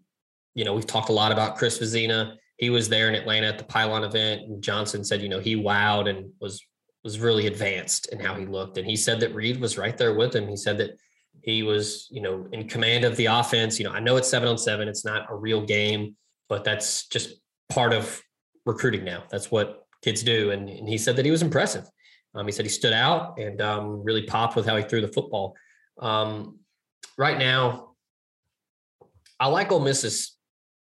[0.54, 2.36] you know, we've talked a lot about Chris Vizzina.
[2.56, 5.56] He was there in Atlanta at the Pylon event, and Johnson said, you know, he
[5.56, 6.64] wowed and was
[7.02, 8.78] was really advanced in how he looked.
[8.78, 10.48] And he said that Reed was right there with him.
[10.48, 10.98] He said that
[11.42, 13.78] he was, you know, in command of the offense.
[13.78, 16.16] You know, I know it's seven on seven, it's not a real game,
[16.48, 17.34] but that's just
[17.68, 18.22] part of
[18.64, 19.24] recruiting now.
[19.30, 20.50] That's what kids do.
[20.50, 21.84] And, and he said that he was impressive.
[22.34, 25.08] Um, he said he stood out and um, really popped with how he threw the
[25.08, 25.54] football.
[25.98, 26.58] Um,
[27.16, 27.94] right now,
[29.40, 30.36] I like Ole Miss's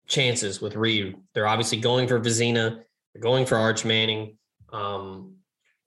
[0.07, 1.15] chances with Reed.
[1.33, 2.81] They're obviously going for Vizzina,
[3.13, 4.37] They're going for Arch Manning.
[4.71, 5.35] Um,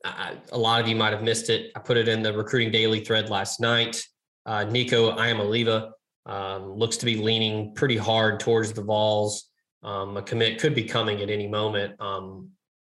[0.04, 1.70] I, a lot of you might have missed it.
[1.76, 4.02] I put it in the recruiting daily thread last night.
[4.44, 5.92] Uh, Nico Iamaleava
[6.26, 9.48] um, looks to be leaning pretty hard towards the Vols.
[9.84, 11.94] Um, a commit could be coming at any moment.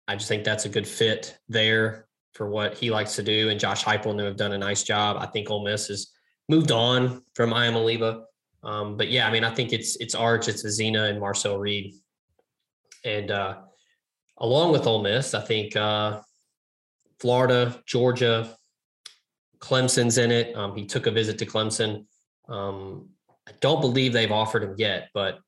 [0.07, 3.49] I just think that's a good fit there for what he likes to do.
[3.49, 5.17] And Josh Heupel and them have done a nice job.
[5.19, 6.11] I think Ole Miss has
[6.49, 8.23] moved on from Iamaleava.
[8.63, 11.93] Um, but yeah, I mean, I think it's it's Arch, it's Vizzina, and Marcel Reed.
[13.03, 13.57] And uh,
[14.37, 16.21] along with Ole Miss, I think uh,
[17.19, 18.55] Florida, Georgia,
[19.59, 20.55] Clemson's in it.
[20.55, 22.05] Um, he took a visit to Clemson.
[22.49, 23.09] Um,
[23.47, 25.39] I don't believe they've offered him yet, but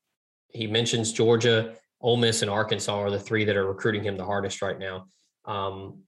[0.48, 4.26] he mentions Georgia, Ole Miss, and Arkansas are the three that are recruiting him the
[4.26, 5.06] hardest right now.
[5.46, 6.02] Um,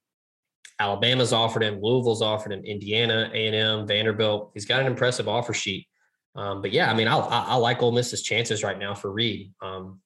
[0.79, 4.51] Alabama's offered him, Louisville's offered him, Indiana, A and M, Vanderbilt.
[4.53, 5.87] He's got an impressive offer sheet.
[6.35, 9.11] Um, but yeah, I mean, I, I, I, like Ole Miss's chances right now for
[9.11, 9.55] Reed.
[9.63, 10.01] Um,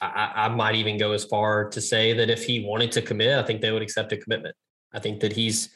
[0.00, 3.36] I, I, might even go as far to say that if he wanted to commit,
[3.36, 4.54] I think they would accept a commitment.
[4.92, 5.70] I think that he's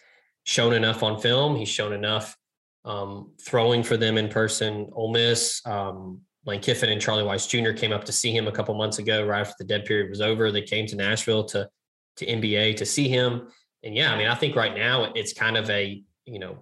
[0.45, 1.57] shown enough on film.
[1.57, 2.37] He's shown enough
[2.85, 4.89] um, throwing for them in person.
[4.93, 7.73] Ole Miss, um, Lane Kiffin and Charlie Weis Jr.
[7.73, 10.21] came up to see him a couple months ago, right after the dead period was
[10.21, 10.51] over.
[10.51, 11.69] They came to Nashville to
[12.17, 13.49] to MBA to see him.
[13.83, 16.59] And yeah, I mean, I think right now it's kind of a you know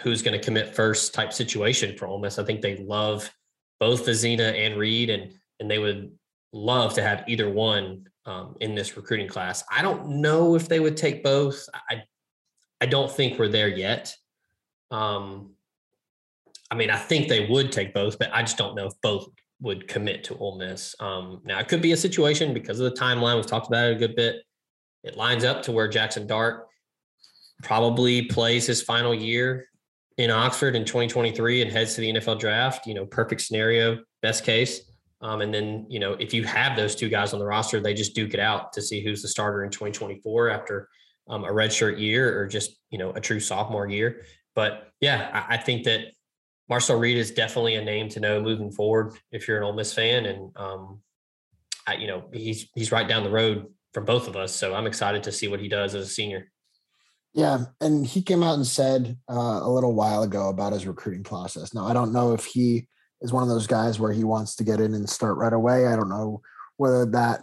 [0.00, 2.38] who's going to commit first type situation for Ole Miss.
[2.38, 3.30] I think they love
[3.80, 6.12] both Vizzina and Reed, and and they would
[6.52, 9.64] love to have either one um, in this recruiting class.
[9.70, 11.68] I don't know if they would take both.
[11.90, 12.02] I
[12.80, 14.14] I don't think we're there yet.
[14.90, 15.55] Um,
[16.70, 19.28] I mean, I think they would take both, but I just don't know if both
[19.60, 20.94] would commit to Ole Miss.
[21.00, 23.36] Um, now, it could be a situation because of the timeline.
[23.36, 24.36] We've talked about it a good bit.
[25.04, 26.66] It lines up to where Jackson Dart
[27.62, 29.68] probably plays his final year
[30.18, 32.86] in Oxford in 2023 and heads to the NFL draft.
[32.86, 34.80] You know, perfect scenario, best case.
[35.22, 37.94] Um, and then, you know, if you have those two guys on the roster, they
[37.94, 40.88] just duke it out to see who's the starter in 2024 after
[41.28, 44.22] um, a redshirt year or just, you know, a true sophomore year.
[44.54, 46.12] But yeah, I, I, think that
[46.68, 49.92] Marcel Reed is definitely a name to know moving forward if you're an Ole Miss
[49.92, 50.26] fan.
[50.26, 51.00] And, um,
[51.86, 54.54] I, you know, he's, he's right down the road from both of us.
[54.54, 56.50] So I'm excited to see what he does as a senior.
[57.34, 61.22] Yeah, and he came out and said uh, a little while ago about his recruiting
[61.22, 61.74] process.
[61.74, 62.88] Now, I don't know if he
[63.20, 65.86] is one of those guys where he wants to get in and start right away.
[65.86, 66.40] I don't know
[66.78, 67.42] whether that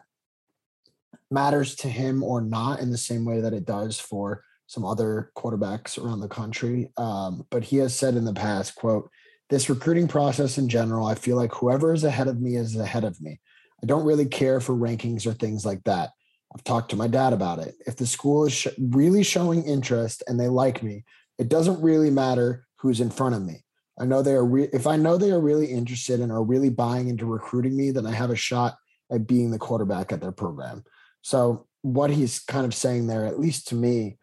[1.29, 5.31] matters to him or not in the same way that it does for some other
[5.37, 6.91] quarterbacks around the country.
[6.97, 9.09] Um, but he has said in the past, quote,
[9.49, 13.03] this recruiting process in general, I feel like whoever is ahead of me is ahead
[13.03, 13.39] of me.
[13.81, 16.11] I don't really care for rankings or things like that.
[16.55, 17.75] I've talked to my dad about it.
[17.85, 21.03] If the school is sh- really showing interest and they like me,
[21.37, 23.63] it doesn't really matter who's in front of me.
[23.99, 24.45] I know they are.
[24.45, 27.91] Re- if I know they are really interested and are really buying into recruiting me,
[27.91, 28.77] then I have a shot
[29.11, 30.83] at being the quarterback at their program.
[31.21, 34.17] So what he's kind of saying there, at least to me,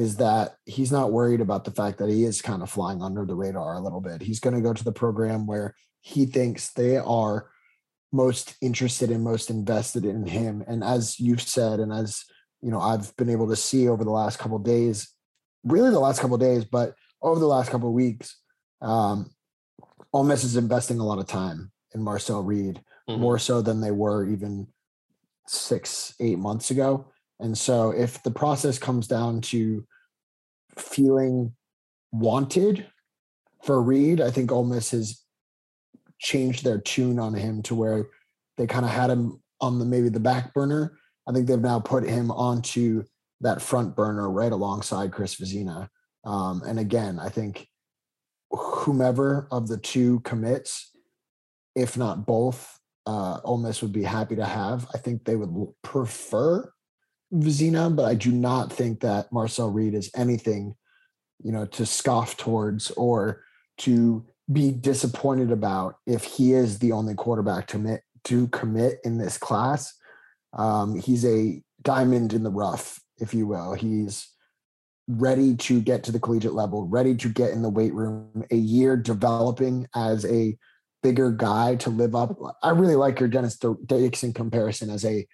[0.00, 3.26] is that he's not worried about the fact that he is kind of flying under
[3.26, 4.22] the radar a little bit.
[4.22, 7.50] He's going to go to the program where he thinks they are
[8.10, 10.64] most interested and most invested in him.
[10.66, 12.24] And as you've said, and as
[12.62, 15.14] you know, I've been able to see over the last couple days,
[15.64, 18.40] really the last couple days, but over the last couple weeks,
[18.80, 19.30] um,
[20.14, 23.20] Ole Miss is investing a lot of time in Marcel Reed, mm-hmm.
[23.20, 24.66] more so than they were even
[25.46, 27.12] six, eight months ago.
[27.38, 29.86] And so if the process comes down to
[30.78, 31.54] feeling
[32.12, 32.86] wanted
[33.62, 35.22] for Reed, I think Ole Miss has
[36.18, 38.06] changed their tune on him to where
[38.56, 40.96] they kind of had him on the maybe the back burner.
[41.28, 43.04] I think they've now put him onto
[43.40, 45.88] that front burner right alongside Chris Vizzina.
[46.24, 47.68] Um, and again, I think
[48.50, 50.90] whomever of the two commits,
[51.74, 54.86] if not both, uh, Ole Miss would be happy to have.
[54.94, 56.70] I think they would prefer
[57.32, 60.74] Vizzina, but I do not think that Marcel Reed is anything,
[61.42, 63.42] you know, to scoff towards or
[63.78, 69.18] to be disappointed about if he is the only quarterback to commit to commit in
[69.18, 69.94] this class.
[70.52, 73.74] Um, he's a diamond in the rough, if you will.
[73.74, 74.28] He's
[75.08, 78.56] ready to get to the collegiate level, ready to get in the weight room, a
[78.56, 80.56] year developing as a
[81.02, 82.36] bigger guy to live up.
[82.62, 85.26] I really like your Dennis Dixon comparison as a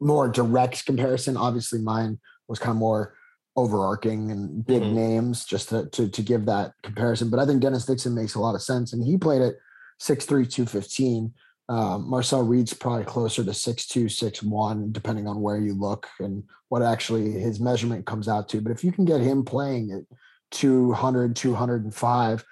[0.00, 1.36] more direct comparison.
[1.36, 3.14] Obviously, mine was kind of more
[3.56, 4.94] overarching and big mm-hmm.
[4.94, 7.30] names just to, to, to give that comparison.
[7.30, 9.54] But I think Dennis Dixon makes a lot of sense, and he played at
[10.00, 11.32] 6'3", 215.
[11.68, 16.82] Um, Marcel Reed's probably closer to 6'2", 6'1", depending on where you look and what
[16.82, 18.60] actually his measurement comes out to.
[18.60, 20.16] But if you can get him playing at
[20.50, 22.44] 200, 205,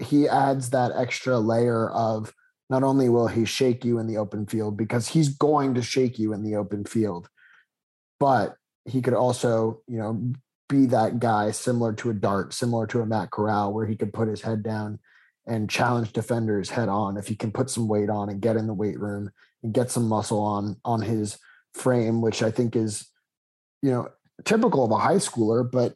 [0.00, 2.32] he adds that extra layer of
[2.74, 6.18] not only will he shake you in the open field because he's going to shake
[6.18, 7.28] you in the open field,
[8.18, 10.32] but he could also, you know,
[10.68, 14.12] be that guy similar to a Dart, similar to a Matt Corral, where he could
[14.12, 14.98] put his head down
[15.46, 18.66] and challenge defenders head on if he can put some weight on and get in
[18.66, 19.30] the weight room
[19.62, 21.38] and get some muscle on on his
[21.74, 23.06] frame, which I think is,
[23.82, 24.08] you know,
[24.44, 25.94] typical of a high schooler, but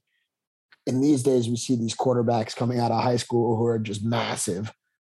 [0.86, 4.04] in these days we see these quarterbacks coming out of high school who are just
[4.04, 4.72] massive.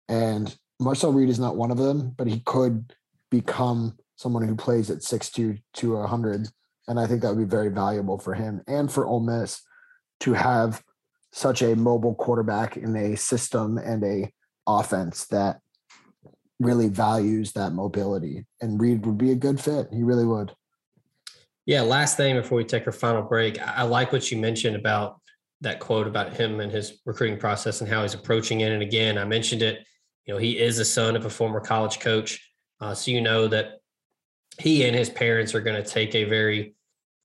[0.08, 2.94] And Marcel Reed is not one of them, but he could
[3.30, 6.48] become someone who plays at 6'2 to 100.
[6.88, 9.62] And I think that would be very valuable for him and for Ole Miss
[10.22, 10.84] to have
[11.32, 14.32] such a mobile quarterback in a system and a
[14.68, 15.60] offense that
[16.60, 18.46] really values that mobility.
[18.62, 19.88] And Reed would be a good fit.
[19.92, 20.54] He really would.
[21.66, 21.82] Yeah.
[21.82, 25.22] Last thing before we take our final break, I like what you mentioned about
[25.62, 28.72] that quote about him and his recruiting process and how he's approaching it.
[28.72, 29.86] And again, I mentioned it
[30.30, 32.52] you know, he is a son of a former college coach.
[32.80, 33.80] Uh, so you know that
[34.60, 36.76] he and his parents are going to take a very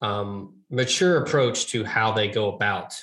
[0.00, 2.98] um, mature approach to how they go about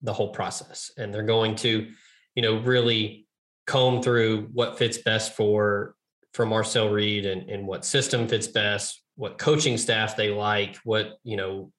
[0.00, 0.90] the whole process.
[0.96, 1.86] And they're going to,
[2.34, 3.26] you know, really
[3.66, 5.96] comb through what fits best for
[6.32, 11.18] for Marcel Reed and, and what system fits best, what coaching staff they like, what,
[11.24, 11.70] you know,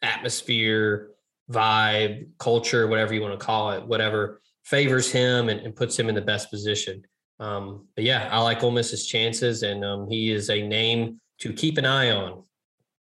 [0.00, 1.10] atmosphere,
[1.52, 6.08] vibe, culture, whatever you want to call it, whatever favors him and, and puts him
[6.08, 7.02] in the best position.
[7.40, 11.52] Um, but yeah, I like Ole Miss's chances, and um, he is a name to
[11.52, 12.44] keep an eye on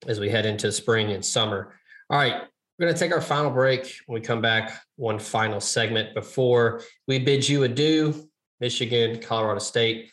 [0.06, 1.74] as we head into spring and summer.
[2.08, 2.42] All right,
[2.78, 3.92] we're going to take our final break.
[4.06, 8.28] When we come back, one final segment before we bid you adieu.
[8.60, 10.10] Michigan, Colorado State,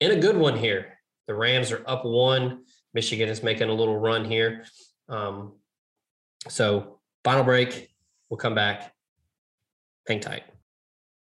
[0.00, 0.98] in a good one here.
[1.28, 2.64] The Rams are up one.
[2.94, 4.64] Michigan is making a little run here.
[5.08, 5.54] Um,
[6.48, 7.88] so, final break.
[8.28, 8.92] We'll come back.
[10.08, 10.42] Hang tight.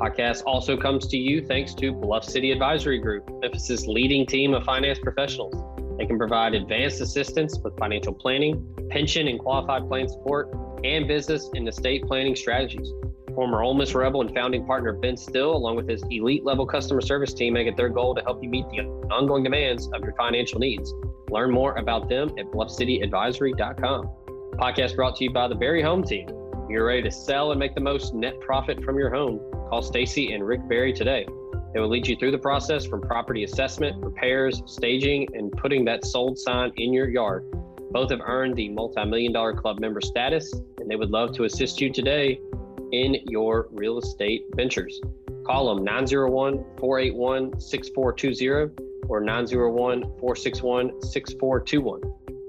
[0.00, 4.64] Podcast also comes to you thanks to Bluff City Advisory Group, Memphis's leading team of
[4.64, 5.54] finance professionals.
[5.98, 10.48] They can provide advanced assistance with financial planning, pension and qualified plan support,
[10.84, 12.90] and business and estate planning strategies.
[13.34, 17.02] Former Ole Miss Rebel and founding partner Ben Still, along with his elite level customer
[17.02, 18.80] service team, make it their goal to help you meet the
[19.12, 20.94] ongoing demands of your financial needs.
[21.28, 24.08] Learn more about them at bluffcityadvisory.com.
[24.54, 26.39] Podcast brought to you by the Barry Home Team.
[26.70, 29.40] You're ready to sell and make the most net profit from your home.
[29.68, 31.26] Call Stacy and Rick Barry today.
[31.74, 36.04] They will lead you through the process from property assessment, repairs, staging, and putting that
[36.04, 37.44] sold sign in your yard.
[37.90, 41.42] Both have earned the multi million dollar club member status, and they would love to
[41.42, 42.40] assist you today
[42.92, 45.00] in your real estate ventures.
[45.44, 48.72] Call them 901 481 6420
[49.08, 52.00] or 901 461 6421.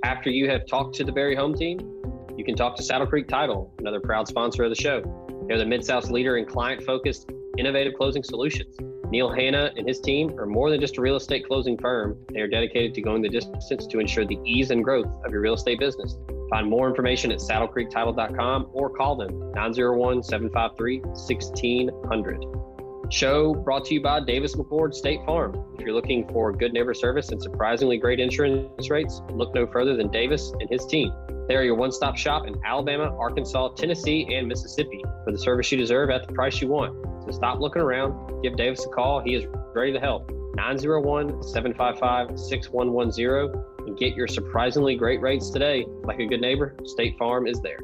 [0.03, 2.00] After you have talked to the Barry Home Team,
[2.41, 4.99] you can talk to Saddle Creek Title, another proud sponsor of the show.
[5.47, 7.29] They're the Mid South's leader in client focused,
[7.59, 8.75] innovative closing solutions.
[9.11, 12.17] Neil Hanna and his team are more than just a real estate closing firm.
[12.33, 15.41] They are dedicated to going the distance to ensure the ease and growth of your
[15.41, 16.17] real estate business.
[16.49, 22.43] Find more information at saddlecreektitle.com or call them 901 753 1600.
[23.11, 25.63] Show brought to you by Davis McCord State Farm.
[25.77, 29.95] If you're looking for good neighbor service and surprisingly great insurance rates, look no further
[29.95, 31.13] than Davis and his team.
[31.51, 35.69] They are your one stop shop in Alabama, Arkansas, Tennessee, and Mississippi for the service
[35.69, 36.95] you deserve at the price you want.
[37.25, 39.19] So stop looking around, give Davis a call.
[39.19, 39.43] He is
[39.75, 40.31] ready to help.
[40.55, 45.85] 901 755 6110 and get your surprisingly great rates today.
[46.05, 47.79] Like a good neighbor, State Farm is there.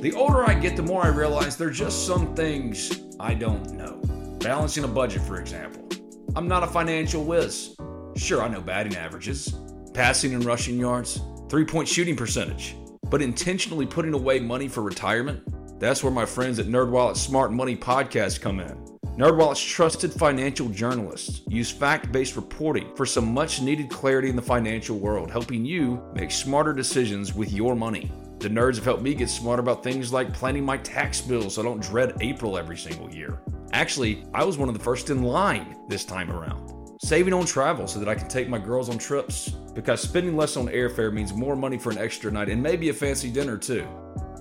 [0.00, 3.74] The older I get, the more I realize there are just some things I don't
[3.74, 4.00] know.
[4.42, 5.88] Balancing a budget, for example.
[6.34, 7.76] I'm not a financial whiz.
[8.16, 9.54] Sure, I know batting averages,
[9.94, 12.74] passing and rushing yards, three point shooting percentage,
[13.08, 15.44] but intentionally putting away money for retirement?
[15.78, 18.84] That's where my friends at NerdWallet's Smart Money Podcast come in.
[19.16, 25.30] NerdWallet's trusted financial journalists use fact-based reporting for some much-needed clarity in the financial world,
[25.30, 28.10] helping you make smarter decisions with your money.
[28.40, 31.62] The nerds have helped me get smarter about things like planning my tax bill so
[31.62, 33.40] I don't dread April every single year.
[33.72, 36.70] Actually, I was one of the first in line this time around.
[37.00, 40.56] Saving on travel so that I can take my girls on trips, because spending less
[40.56, 43.88] on airfare means more money for an extra night and maybe a fancy dinner too.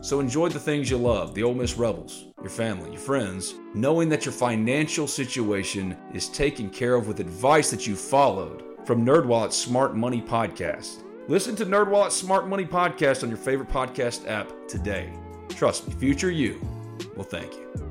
[0.02, 4.10] So enjoy the things you love, the Ole Miss Rebels, your family, your friends, knowing
[4.10, 9.56] that your financial situation is taken care of with advice that you followed from NerdWallet's
[9.56, 11.04] Smart Money Podcast.
[11.30, 15.14] Listen to NerdWallet's Smart Money Podcast on your favorite podcast app today.
[15.50, 16.60] Trust me, future you
[17.16, 17.91] will thank you.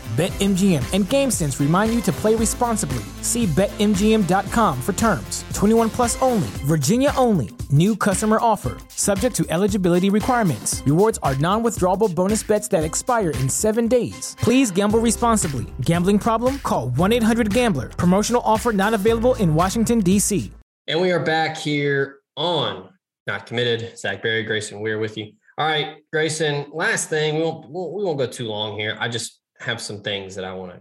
[0.11, 3.01] BetMGM and GameSense remind you to play responsibly.
[3.21, 5.45] See BetMGM.com for terms.
[5.53, 7.51] 21 plus only, Virginia only.
[7.69, 10.83] New customer offer, subject to eligibility requirements.
[10.85, 14.35] Rewards are non withdrawable bonus bets that expire in seven days.
[14.41, 15.65] Please gamble responsibly.
[15.79, 16.59] Gambling problem?
[16.59, 17.87] Call 1 800 Gambler.
[17.87, 20.51] Promotional offer not available in Washington, D.C.
[20.87, 22.89] And we are back here on
[23.27, 23.97] Not Committed.
[23.97, 25.31] Zach Berry, Grayson Weir with you.
[25.57, 28.97] All right, Grayson, last thing, we won't, we won't go too long here.
[28.99, 30.79] I just have some things that I want to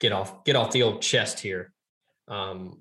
[0.00, 1.72] get off get off the old chest here.
[2.28, 2.80] Um,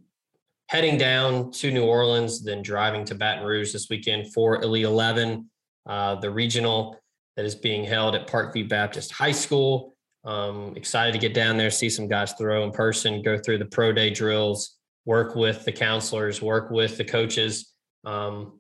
[0.68, 5.50] heading down to New Orleans, then driving to Baton Rouge this weekend for Elite Eleven,
[5.86, 7.00] uh, the regional
[7.36, 9.96] that is being held at Parkview Baptist High School.
[10.24, 13.66] Um, excited to get down there, see some guys throw in person, go through the
[13.66, 17.74] pro day drills, work with the counselors, work with the coaches.
[18.06, 18.60] Um,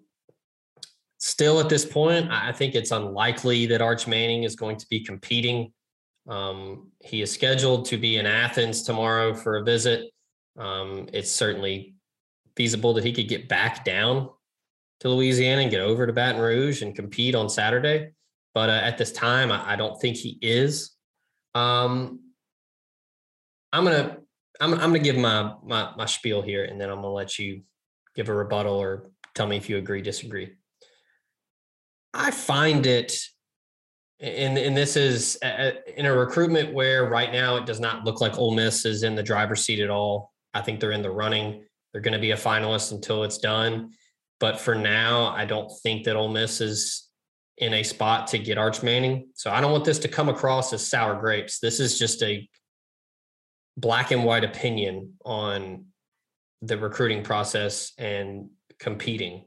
[1.18, 5.00] still at this point, I think it's unlikely that Arch Manning is going to be
[5.00, 5.74] competing
[6.28, 10.10] um, he is scheduled to be in Athens tomorrow for a visit.
[10.58, 11.96] Um, it's certainly
[12.56, 14.30] feasible that he could get back down
[15.02, 18.12] to Louisiana and get over to Baton Rouge and compete on Saturday.
[18.54, 20.92] But uh, at this time, I, I, don't think he is.
[21.54, 22.22] Um,
[23.74, 24.18] I'm gonna
[24.62, 27.64] I'm, I'm gonna give my, my my spiel here, and then I'm gonna let you
[28.16, 30.54] give a rebuttal or tell me if you agree disagree.
[32.14, 33.20] I find it
[34.20, 38.06] and and this is uh, uh, in a recruitment where right now it does not
[38.06, 40.34] look like Ole Miss is in the driver's seat at all.
[40.54, 41.64] I think they're in the running.
[41.92, 43.92] They're going to be a finalist until it's done.
[44.40, 47.10] But for now, I don't think that Ole Miss is
[47.58, 49.30] in a spot to get Arch Manning.
[49.34, 51.60] So I don't want this to come across as sour grapes.
[51.60, 52.48] This is just a
[53.78, 55.86] black and white opinion on
[56.62, 58.50] the recruiting process and
[58.80, 59.46] competing.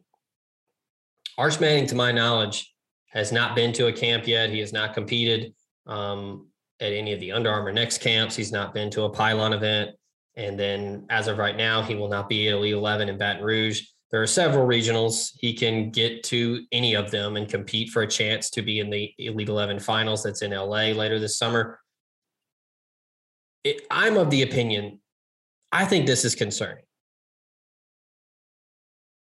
[1.37, 2.75] Arch Manning, to my knowledge,
[3.09, 4.51] has not been to a camp yet.
[4.51, 5.55] He has not competed
[5.87, 6.47] um,
[6.81, 8.37] at any of the Under Armour Next camps.
[8.37, 9.91] He's not been to a pylon event.
[10.37, 13.43] And then as of right now, he will not be at Elite 11 in Baton
[13.43, 13.83] Rouge.
[14.11, 15.33] There are several regionals.
[15.39, 18.89] He can get to any of them and compete for a chance to be in
[18.89, 21.81] the Elite 11 finals that's in LA later this summer.
[23.65, 25.01] It, I'm of the opinion,
[25.73, 26.85] I think this is concerning.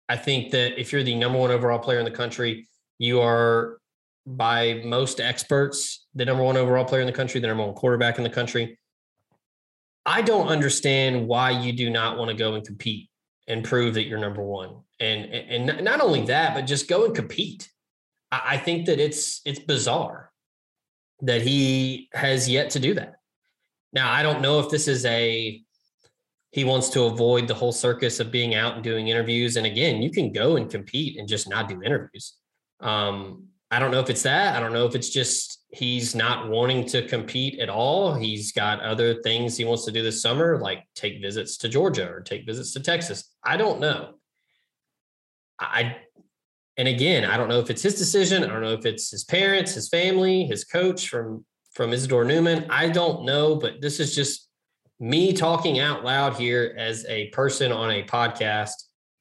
[0.08, 2.66] I think that if you're the number one overall player in the country,
[3.02, 3.78] you are,
[4.26, 8.18] by most experts, the number one overall player in the country, the number one quarterback
[8.18, 8.78] in the country.
[10.04, 13.08] I don't understand why you do not want to go and compete
[13.48, 14.82] and prove that you're number one.
[15.00, 17.70] And and not only that, but just go and compete.
[18.30, 20.30] I think that it's it's bizarre
[21.22, 23.14] that he has yet to do that.
[23.92, 25.62] Now, I don't know if this is a
[26.52, 29.56] he wants to avoid the whole circus of being out and doing interviews.
[29.56, 32.34] And again, you can go and compete and just not do interviews.
[32.82, 34.54] Um, I don't know if it's that.
[34.54, 38.14] I don't know if it's just he's not wanting to compete at all.
[38.14, 42.10] He's got other things he wants to do this summer, like take visits to Georgia
[42.10, 43.30] or take visits to Texas.
[43.42, 44.14] I don't know.
[45.58, 45.96] I
[46.76, 48.44] and again, I don't know if it's his decision.
[48.44, 52.66] I don't know if it's his parents, his family, his coach from from Isidore Newman.
[52.68, 54.48] I don't know, but this is just
[55.00, 58.72] me talking out loud here as a person on a podcast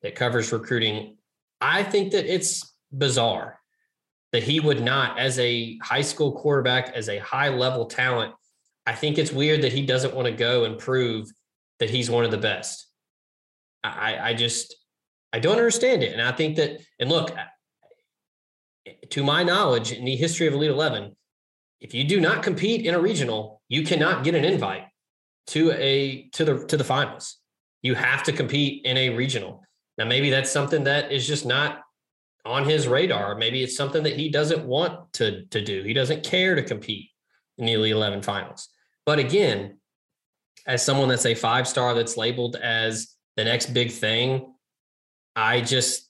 [0.01, 1.17] that covers recruiting.
[1.61, 3.59] I think that it's bizarre
[4.31, 8.33] that he would not, as a high school quarterback, as a high level talent,
[8.85, 11.29] I think it's weird that he doesn't want to go and prove
[11.79, 12.87] that he's one of the best.
[13.83, 14.75] I, I just,
[15.33, 16.13] I don't understand it.
[16.13, 17.31] And I think that, and look,
[19.09, 21.15] to my knowledge, in the history of Elite 11,
[21.79, 24.83] if you do not compete in a regional, you cannot get an invite
[25.47, 27.37] to a to the to the finals.
[27.81, 29.63] You have to compete in a regional.
[29.97, 31.81] Now, maybe that's something that is just not
[32.45, 33.35] on his radar.
[33.35, 35.83] Maybe it's something that he doesn't want to, to do.
[35.83, 37.09] He doesn't care to compete
[37.57, 38.69] in the Elite 11 finals.
[39.05, 39.77] But again,
[40.67, 44.53] as someone that's a five star that's labeled as the next big thing,
[45.35, 46.09] I just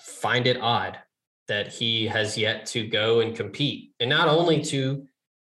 [0.00, 0.98] find it odd
[1.48, 3.92] that he has yet to go and compete.
[4.00, 5.06] And not only to,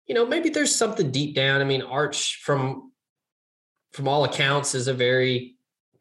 [0.08, 1.62] you know, maybe there's something deep down.
[1.62, 2.92] I mean, Arch from
[3.94, 5.56] from all accounts is a very,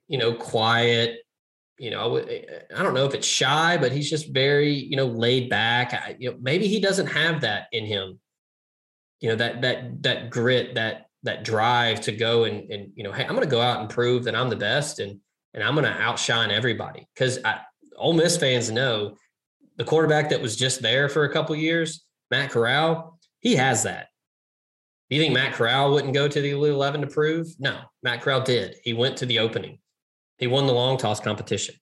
[0.09, 1.19] you know, quiet,
[1.79, 4.97] you know, eh, eh, I don't know if it's shy, but he's just very, you
[4.97, 5.95] know, laid back.
[5.95, 8.19] I, you know, maybe he doesn't have that in him.
[9.21, 13.13] You know, that that that grit, that that drive to go and and you know,
[13.13, 15.19] hey, I'm going to go out and prove that I'm the best, and
[15.53, 17.09] and I'm going to outshine everybody.
[17.15, 17.39] Because
[17.97, 19.17] Ole Miss fans know
[19.77, 24.09] the quarterback that was just there for a couple years, Matt Corral, he has that.
[25.11, 27.49] Do you think Matt Corral wouldn't go to the Elite 11 to prove?
[27.59, 28.77] No, Matt Corral did.
[28.83, 29.79] He went to the opening.
[30.39, 31.75] He won the long toss competition.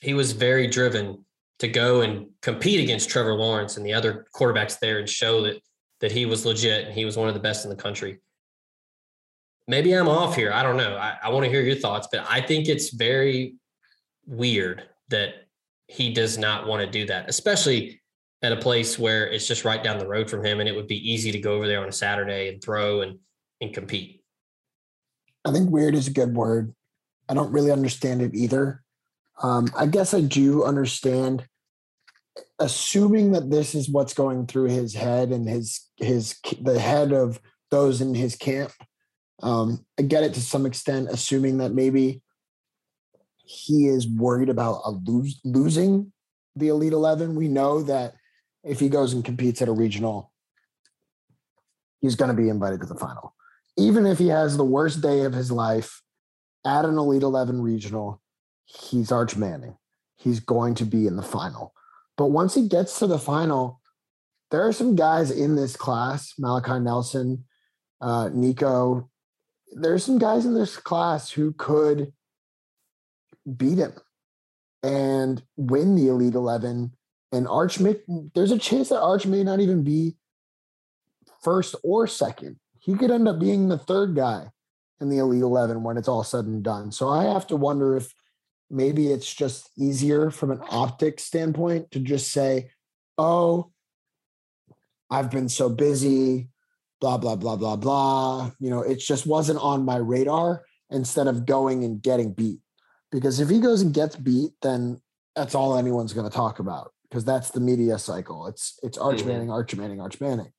[0.00, 1.24] He was very driven
[1.58, 5.60] to go and compete against Trevor Lawrence and the other quarterbacks there and show that
[6.00, 8.18] that he was legit and he was one of the best in the country.
[9.68, 10.52] Maybe I'm off here.
[10.52, 10.96] I don't know.
[10.96, 13.54] I, I want to hear your thoughts, but I think it's very
[14.26, 15.46] weird that
[15.86, 18.00] he does not want to do that, especially
[18.42, 20.88] at a place where it's just right down the road from him and it would
[20.88, 23.18] be easy to go over there on a Saturday and throw and
[23.60, 24.24] and compete.
[25.44, 26.74] I think weird is a good word.
[27.32, 28.82] I don't really understand it either.
[29.42, 31.46] Um, I guess I do understand,
[32.58, 37.40] assuming that this is what's going through his head and his his the head of
[37.70, 38.72] those in his camp.
[39.42, 42.20] Um, I get it to some extent, assuming that maybe
[43.46, 46.12] he is worried about lose, losing
[46.54, 47.34] the Elite Eleven.
[47.34, 48.12] We know that
[48.62, 50.30] if he goes and competes at a regional,
[52.02, 53.34] he's going to be invited to the final.
[53.78, 56.02] Even if he has the worst day of his life
[56.64, 58.20] at an Elite 11 regional,
[58.64, 59.76] he's Arch Manning.
[60.16, 61.74] He's going to be in the final.
[62.16, 63.80] But once he gets to the final,
[64.50, 67.44] there are some guys in this class, Malachi Nelson,
[68.00, 69.08] uh, Nico.
[69.72, 72.12] There's some guys in this class who could
[73.56, 73.94] beat him
[74.82, 76.92] and win the Elite 11.
[77.32, 77.96] And Arch may,
[78.34, 80.16] there's a chance that Arch may not even be
[81.42, 82.56] first or second.
[82.78, 84.50] He could end up being the third guy
[85.02, 86.92] in the Elite 11 when it's all said and done.
[86.92, 88.14] So I have to wonder if
[88.70, 92.70] maybe it's just easier from an optics standpoint to just say,
[93.18, 93.70] oh,
[95.10, 96.48] I've been so busy,
[97.00, 98.50] blah, blah, blah, blah, blah.
[98.58, 102.60] You know, it just wasn't on my radar instead of going and getting beat.
[103.10, 105.02] Because if he goes and gets beat, then
[105.36, 108.46] that's all anyone's going to talk about because that's the media cycle.
[108.46, 109.28] It's it's Arch mm-hmm.
[109.28, 110.52] Manning, Arch Manning, Arch Manning.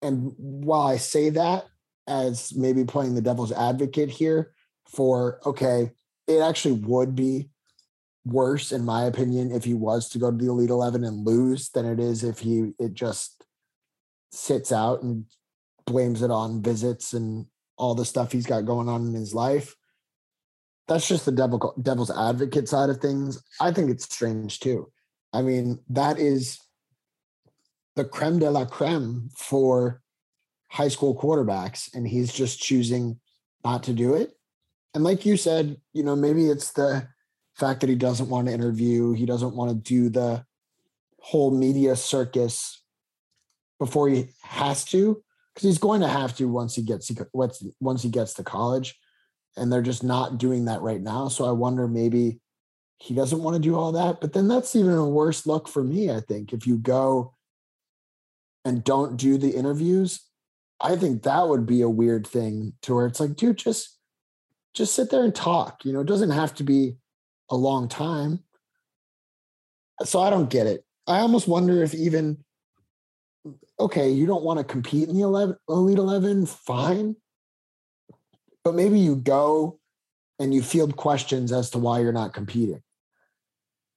[0.00, 1.66] And while I say that,
[2.06, 4.52] as maybe playing the devil's advocate here
[4.86, 5.90] for okay,
[6.26, 7.48] it actually would be
[8.24, 11.68] worse in my opinion if he was to go to the elite 11 and lose
[11.70, 13.44] than it is if he it just
[14.32, 15.26] sits out and
[15.86, 17.46] blames it on visits and
[17.76, 19.74] all the stuff he's got going on in his life.
[20.88, 23.42] That's just the devil devil's advocate side of things.
[23.60, 24.90] I think it's strange too.
[25.32, 26.58] I mean that is
[27.96, 30.02] the creme de la creme for
[30.74, 33.20] high school quarterbacks and he's just choosing
[33.64, 34.32] not to do it.
[34.92, 37.06] And like you said, you know, maybe it's the
[37.54, 40.44] fact that he doesn't want to interview, he doesn't want to do the
[41.20, 42.82] whole media circus
[43.78, 45.22] before he has to
[45.54, 48.98] because he's going to have to once he gets once he gets to college.
[49.56, 51.28] And they're just not doing that right now.
[51.28, 52.40] So i wonder maybe
[52.98, 54.20] he doesn't want to do all that.
[54.20, 56.52] But then that's even a worse look for me i think.
[56.52, 57.36] If you go
[58.64, 60.20] and don't do the interviews
[60.80, 63.98] I think that would be a weird thing to where it's like, dude, just
[64.74, 65.84] just sit there and talk.
[65.84, 66.96] You know, it doesn't have to be
[67.50, 68.40] a long time.
[70.04, 70.84] So I don't get it.
[71.06, 72.44] I almost wonder if even
[73.78, 77.16] okay, you don't want to compete in the 11, Elite 11, fine.
[78.62, 79.78] But maybe you go
[80.38, 82.82] and you field questions as to why you're not competing.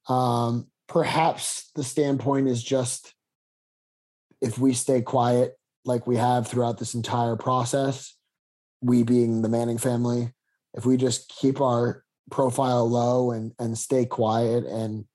[0.09, 3.13] Um, perhaps the standpoint is just
[4.41, 5.56] if we stay quiet
[5.87, 8.15] like we have throughout this entire process,
[8.81, 10.33] we being the Manning family,
[10.73, 15.05] if we just keep our profile low and and stay quiet and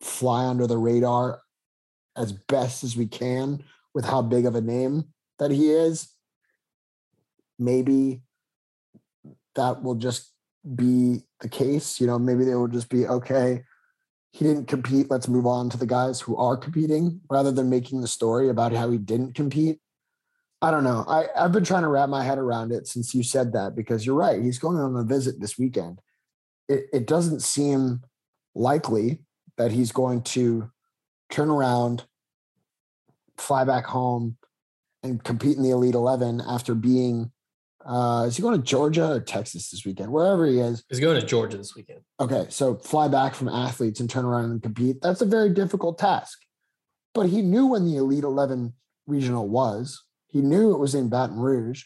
[0.00, 1.40] fly under the radar
[2.16, 3.62] as best as we can
[3.94, 5.04] with how big of a name
[5.38, 6.08] that he is,
[7.58, 8.20] maybe
[9.54, 10.32] that will just
[10.74, 12.00] be the case.
[12.00, 13.64] You know, maybe they will just be okay.
[14.32, 15.10] He didn't compete.
[15.10, 18.72] Let's move on to the guys who are competing rather than making the story about
[18.72, 19.80] how he didn't compete.
[20.60, 21.04] I don't know.
[21.06, 24.04] I, I've been trying to wrap my head around it since you said that because
[24.04, 24.42] you're right.
[24.42, 26.00] He's going on a visit this weekend.
[26.68, 28.02] It, it doesn't seem
[28.54, 29.20] likely
[29.56, 30.70] that he's going to
[31.30, 32.06] turn around,
[33.36, 34.36] fly back home,
[35.02, 37.30] and compete in the Elite 11 after being
[37.86, 40.12] uh, is he going to Georgia or Texas this weekend?
[40.12, 40.84] Wherever he is.
[40.90, 42.00] He's going to Georgia this weekend.
[42.20, 42.46] Okay.
[42.50, 45.00] So fly back from Athens and turn around and compete.
[45.00, 46.38] That's a very difficult task.
[47.14, 48.74] But he knew when the Elite 11
[49.06, 51.84] regional was, he knew it was in Baton Rouge.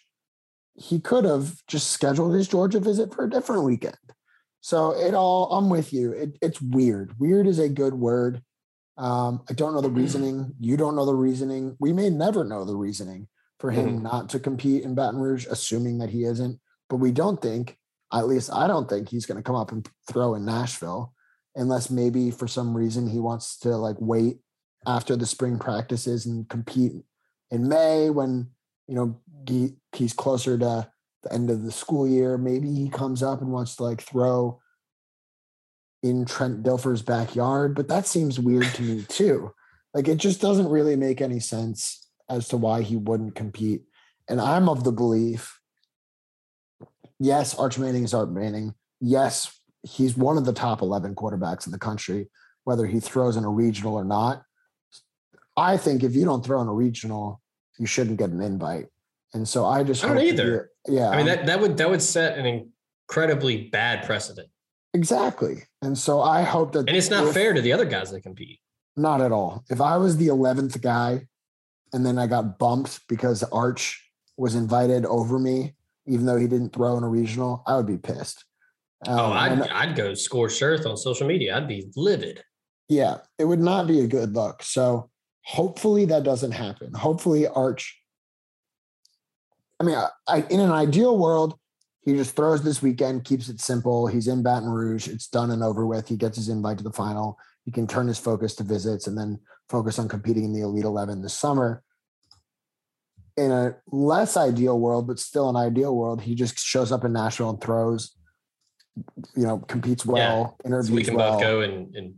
[0.74, 3.96] He could have just scheduled his Georgia visit for a different weekend.
[4.60, 6.12] So it all, I'm with you.
[6.12, 7.18] It, it's weird.
[7.18, 8.42] Weird is a good word.
[8.96, 10.54] Um, I don't know the reasoning.
[10.60, 11.76] You don't know the reasoning.
[11.80, 13.28] We may never know the reasoning
[13.58, 14.02] for him mm.
[14.02, 16.60] not to compete in Baton Rouge, assuming that he isn't.
[16.88, 17.76] But we don't think,
[18.12, 21.12] at least I don't think he's going to come up and throw in Nashville
[21.54, 24.38] unless maybe for some reason he wants to like wait
[24.86, 26.92] after the spring practices and compete
[27.52, 28.48] in May when,
[28.88, 30.88] you know, he, he's closer to
[31.22, 32.36] the end of the school year.
[32.36, 34.60] Maybe he comes up and wants to like throw
[36.02, 39.52] in Trent Dilfer's backyard, but that seems weird to me too.
[39.94, 43.82] Like it just doesn't really make any sense as to why he wouldn't compete.
[44.28, 45.60] And I'm of the belief
[47.22, 48.74] yes, Arch Manning is Arch Manning.
[49.00, 52.28] Yes, he's one of the top 11 quarterbacks in the country,
[52.64, 54.42] whether he throws in a regional or not.
[55.56, 57.40] I think if you don't throw in a regional,
[57.82, 58.86] you shouldn't get an invite.
[59.34, 60.70] And so I just I don't either.
[60.86, 61.08] Yeah.
[61.08, 64.48] I mean that that would that would set an incredibly bad precedent.
[64.94, 65.64] Exactly.
[65.80, 68.20] And so I hope that And it's not if, fair to the other guys that
[68.20, 68.60] compete.
[68.96, 69.64] Not at all.
[69.68, 71.26] If I was the 11th guy
[71.92, 75.74] and then I got bumped because Arch was invited over me,
[76.06, 78.44] even though he didn't throw in a regional, I would be pissed.
[79.08, 81.56] Um, oh, I'd, and, I'd go scorched earth on social media.
[81.56, 82.44] I'd be livid.
[82.88, 84.62] Yeah, it would not be a good look.
[84.62, 85.10] So
[85.42, 86.92] hopefully that doesn't happen.
[86.94, 87.98] Hopefully Arch.
[89.80, 91.58] I mean, I, I, in an ideal world,
[92.04, 94.06] he just throws this weekend, keeps it simple.
[94.06, 95.08] He's in Baton Rouge.
[95.08, 96.08] It's done and over with.
[96.08, 97.38] He gets his invite to the final.
[97.64, 99.38] He can turn his focus to visits and then
[99.68, 101.82] focus on competing in the Elite 11 this summer.
[103.36, 107.12] In a less ideal world, but still an ideal world, he just shows up in
[107.12, 108.16] Nashville and throws,
[109.36, 110.68] you know, competes well, yeah.
[110.68, 111.32] interviews so we can well.
[111.32, 112.14] both go and, and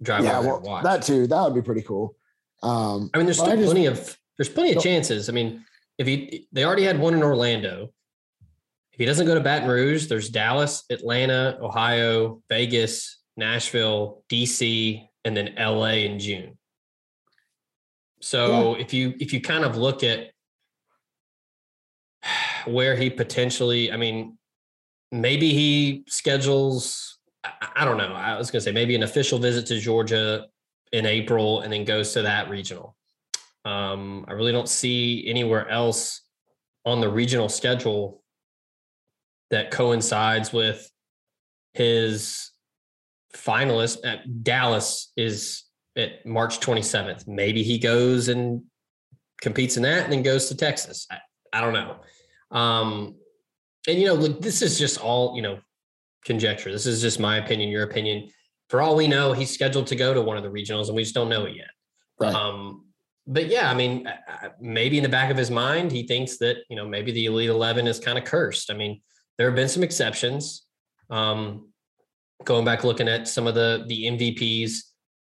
[0.00, 0.84] drive yeah, well, watch.
[0.84, 1.26] That too.
[1.26, 2.16] That would be pretty cool.
[2.62, 5.28] Um, I mean, there's still just, plenty of there's plenty of chances.
[5.28, 5.64] I mean,
[5.98, 7.92] if he they already had one in Orlando.
[8.92, 15.36] If he doesn't go to Baton Rouge, there's Dallas, Atlanta, Ohio, Vegas, Nashville, DC, and
[15.36, 16.58] then LA in June.
[18.20, 18.82] So yeah.
[18.82, 20.30] if you if you kind of look at
[22.66, 24.36] where he potentially, I mean,
[25.12, 27.18] maybe he schedules.
[27.44, 28.12] I, I don't know.
[28.12, 30.46] I was going to say maybe an official visit to Georgia
[30.92, 32.96] in April and then goes to that regional.
[33.64, 36.22] Um, I really don't see anywhere else
[36.84, 38.22] on the regional schedule
[39.50, 40.90] that coincides with
[41.74, 42.50] his
[43.34, 45.64] finalist at Dallas is
[45.96, 47.26] at March 27th.
[47.26, 48.62] Maybe he goes and
[49.40, 51.06] competes in that and then goes to Texas.
[51.10, 51.18] I,
[51.52, 51.96] I don't know.
[52.50, 53.16] Um,
[53.86, 55.58] and you know, look, this is just all, you know,
[56.24, 56.70] conjecture.
[56.70, 58.28] This is just my opinion, your opinion.
[58.68, 61.02] For all we know, he's scheduled to go to one of the regionals and we
[61.02, 61.70] just don't know it yet.
[62.20, 62.34] Right.
[62.34, 62.84] Um,
[63.26, 64.08] but yeah, I mean,
[64.60, 67.50] maybe in the back of his mind, he thinks that, you know, maybe the Elite
[67.50, 68.70] 11 is kind of cursed.
[68.70, 69.00] I mean,
[69.36, 70.66] there have been some exceptions.
[71.10, 71.68] Um,
[72.44, 74.80] going back looking at some of the the MVPs,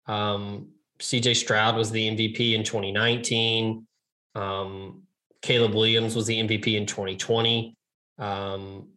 [0.06, 0.68] um,
[0.98, 3.86] CJ Stroud was the MVP in 2019.
[4.34, 5.02] Um,
[5.42, 7.76] Caleb Williams was the MVP in 2020.
[8.18, 8.88] Um,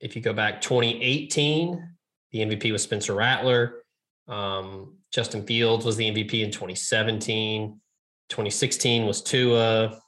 [0.00, 1.93] if you go back 2018,
[2.34, 3.84] the MVP was Spencer Rattler.
[4.26, 7.80] Um, Justin Fields was the MVP in 2017.
[8.28, 10.00] 2016 was Tua.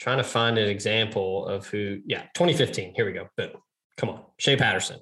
[0.00, 2.94] Trying to find an example of who, yeah, 2015.
[2.96, 3.28] Here we go.
[3.36, 3.52] Boom.
[3.96, 4.22] Come on.
[4.38, 4.98] Shea Patterson.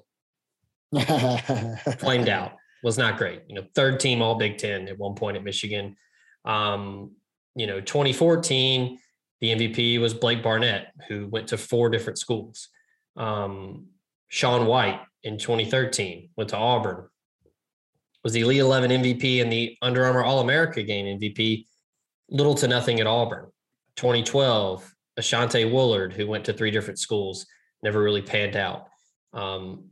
[1.97, 2.53] Flamed out
[2.83, 3.41] was not great.
[3.47, 5.95] You know, third team All Big Ten at one point at Michigan.
[6.45, 7.13] Um,
[7.55, 8.99] you know, 2014,
[9.41, 12.69] the MVP was Blake Barnett, who went to four different schools.
[13.17, 13.87] Um,
[14.27, 17.09] Sean White in 2013 went to Auburn,
[18.23, 21.65] was the Elite 11 MVP and the Under Armour All America game MVP,
[22.29, 23.51] little to nothing at Auburn.
[23.97, 27.45] 2012, Asiantii Woulard, who went to three different schools,
[27.83, 28.87] never really panned out.
[29.33, 29.89] Um,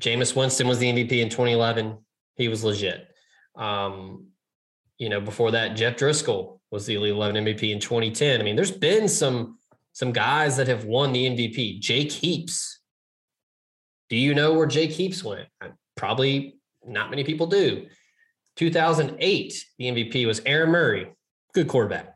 [0.00, 1.98] Jameis Winston was the MVP in 2011.
[2.36, 3.08] He was legit.
[3.56, 4.28] Um,
[4.98, 8.40] you know, before that, Jeff Driskel was the Elite 11 MVP in 2010.
[8.40, 9.58] I mean, there's been some
[9.92, 11.80] some guys that have won the MVP.
[11.80, 12.77] Jake Heaps.
[14.08, 15.48] Do you know where Jake Heaps went?
[15.96, 17.86] Probably not many people do.
[18.56, 21.08] 2008, the MVP was Aaron Murray,
[21.54, 22.14] good quarterback.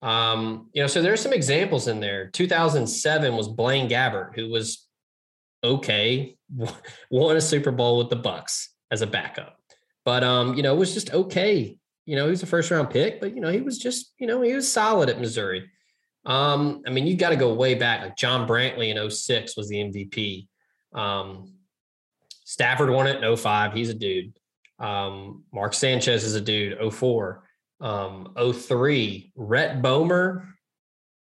[0.00, 2.28] Um, you know, so there's some examples in there.
[2.30, 4.86] 2007 was Blaine Gabbert, who was
[5.62, 6.36] okay,
[7.10, 9.58] won a Super Bowl with the Bucs as a backup,
[10.04, 11.76] but um, you know, it was just okay.
[12.06, 14.26] You know, he was a first round pick, but you know, he was just, you
[14.26, 15.70] know, he was solid at Missouri.
[16.26, 18.02] Um, I mean, you got to go way back.
[18.02, 20.46] Like John Brantley in 06 was the MVP.
[20.94, 21.54] Um,
[22.44, 23.72] Stafford won it in 05.
[23.72, 24.32] He's a dude.
[24.78, 27.44] Um, Mark Sanchez is a dude, 04
[27.80, 30.46] um, 03, Rhett Bomar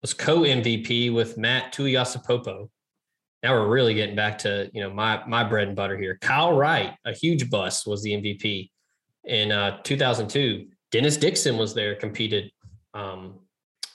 [0.01, 2.69] was co MVP with Matt Tuiasosopo.
[3.43, 6.17] Now we're really getting back to you know my my bread and butter here.
[6.21, 8.69] Kyle Wright, a huge bust, was the MVP
[9.25, 10.67] in uh, 2002.
[10.91, 12.51] Dennis Dixon was there, competed
[12.93, 13.39] um,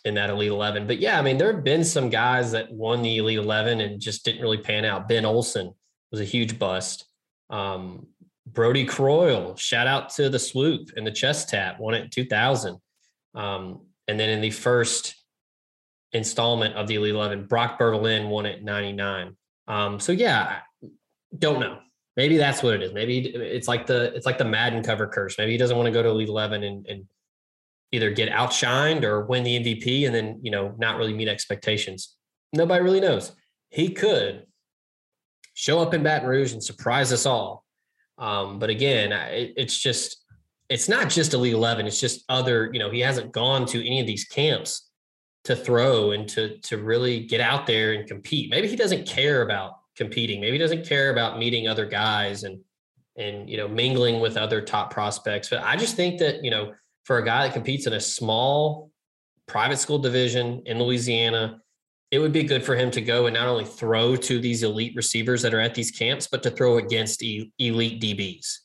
[0.04, 0.86] in that Elite 11.
[0.86, 4.00] But yeah, I mean, there have been some guys that won the Elite 11 and
[4.00, 5.08] just didn't really pan out.
[5.08, 5.72] Ben Olson
[6.10, 7.06] was a huge bust.
[7.50, 8.06] Um,
[8.46, 12.78] Brodie Croyle, shout out to the swoop and the chest tap, won it in 2000.
[13.34, 15.14] Um, and then in the first
[16.12, 19.36] installment of the Elite 11, Brock Berlin won it 99.
[19.68, 20.58] Um, so yeah,
[21.38, 21.78] don't know.
[22.16, 22.92] Maybe that's what it is.
[22.92, 25.38] Maybe it's like the it's like the Madden cover curse.
[25.38, 27.06] Maybe he doesn't want to go to Elite 11 and, and
[27.92, 32.16] either get outshined or win the MVP and then you know not really meet expectations.
[32.52, 33.32] Nobody really knows.
[33.68, 34.46] He could
[35.54, 37.64] show up in Baton Rouge and surprise us all
[38.20, 40.18] um, but again, it, it's just
[40.68, 41.86] it's not just Elite Eleven.
[41.86, 42.70] It's just other.
[42.72, 44.90] You know, he hasn't gone to any of these camps
[45.44, 48.50] to throw and to to really get out there and compete.
[48.50, 50.40] Maybe he doesn't care about competing.
[50.40, 52.60] Maybe he doesn't care about meeting other guys and
[53.16, 55.48] and you know mingling with other top prospects.
[55.48, 56.74] But I just think that you know
[57.10, 58.92] for a guy that competes in a small
[59.48, 61.60] private school division in Louisiana
[62.12, 64.94] it would be good for him to go and not only throw to these elite
[64.94, 68.58] receivers that are at these camps, but to throw against elite DBs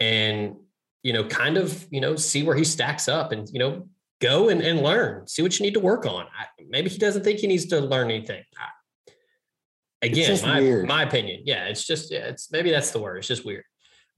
[0.00, 0.56] and,
[1.04, 3.88] you know, kind of, you know, see where he stacks up and, you know,
[4.20, 6.24] go and, and learn, see what you need to work on.
[6.26, 8.42] I, maybe he doesn't think he needs to learn anything.
[8.58, 11.42] I, again, my, my opinion.
[11.44, 11.66] Yeah.
[11.66, 13.18] It's just, yeah, it's maybe that's the word.
[13.18, 13.64] It's just weird.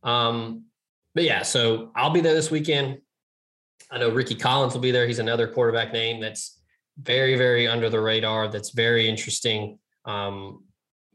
[0.03, 0.65] Um,
[1.15, 2.99] but yeah, so I'll be there this weekend.
[3.91, 5.07] I know Ricky Collins will be there.
[5.07, 6.61] He's another quarterback name that's,
[7.03, 8.49] very, very under the radar.
[8.49, 9.79] That's very interesting.
[10.05, 10.65] Um,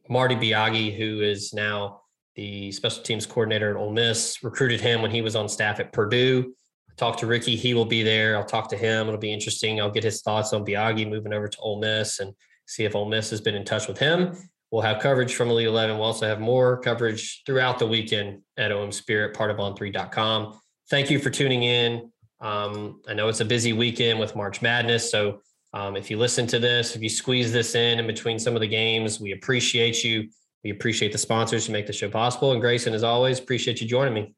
[0.10, 2.02] Marty Biagi, who is now
[2.36, 5.94] the special teams coordinator at Ole Miss, recruited him when he was on staff at
[5.94, 6.54] Purdue.
[6.90, 8.38] I talked to Ricky; he will be there.
[8.38, 9.08] I'll talk to him.
[9.08, 9.80] It'll be interesting.
[9.80, 12.34] I'll get his thoughts on Biagi moving over to Ole Miss and
[12.68, 14.36] see if Ole Miss has been in touch with him.
[14.72, 15.98] We'll have coverage from Elite 11.
[15.98, 20.60] We'll also have more coverage throughout the weekend at OM Spirit, part of on3.com.
[20.90, 22.12] Thank you for tuning in.
[22.46, 25.42] Um, I know it's a busy weekend with March Madness, so
[25.74, 28.62] um, if you listen to this, if you squeeze this in in between some of
[28.62, 30.30] the games, we appreciate you.
[30.64, 32.52] We appreciate the sponsors to make the show possible.
[32.52, 34.36] And Grayson, as always, appreciate you joining me.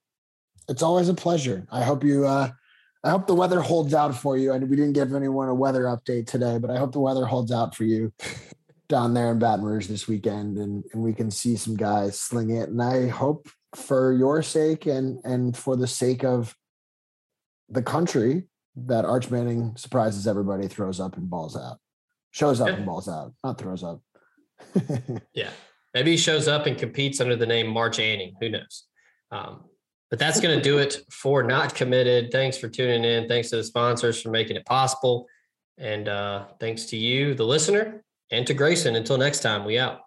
[0.70, 1.68] It's always a pleasure.
[1.70, 2.26] I hope you.
[2.26, 2.52] Uh,
[3.04, 4.54] I hope the weather holds out for you.
[4.54, 7.52] And we didn't give anyone a weather update today, but I hope the weather holds
[7.52, 8.14] out for you
[8.88, 12.52] down there in Baton Rouge this weekend, and and we can see some guys sling
[12.52, 12.70] it.
[12.70, 16.56] And I hope for your sake and and for the sake of
[17.70, 18.44] the country
[18.76, 21.78] that Arch Manning surprises everybody, throws up and balls out,
[22.32, 22.76] shows up yeah.
[22.76, 24.02] and balls out, not throws up.
[25.34, 25.50] yeah,
[25.94, 28.36] maybe he shows up and competes under the name March Anning.
[28.40, 28.84] Who knows?
[29.32, 29.66] Um,
[30.10, 32.32] but that's going to do it for not committed.
[32.32, 33.28] Thanks for tuning in.
[33.28, 35.28] Thanks to the sponsors for making it possible,
[35.78, 38.96] and uh, thanks to you, the listener, and to Grayson.
[38.96, 40.07] Until next time, we out.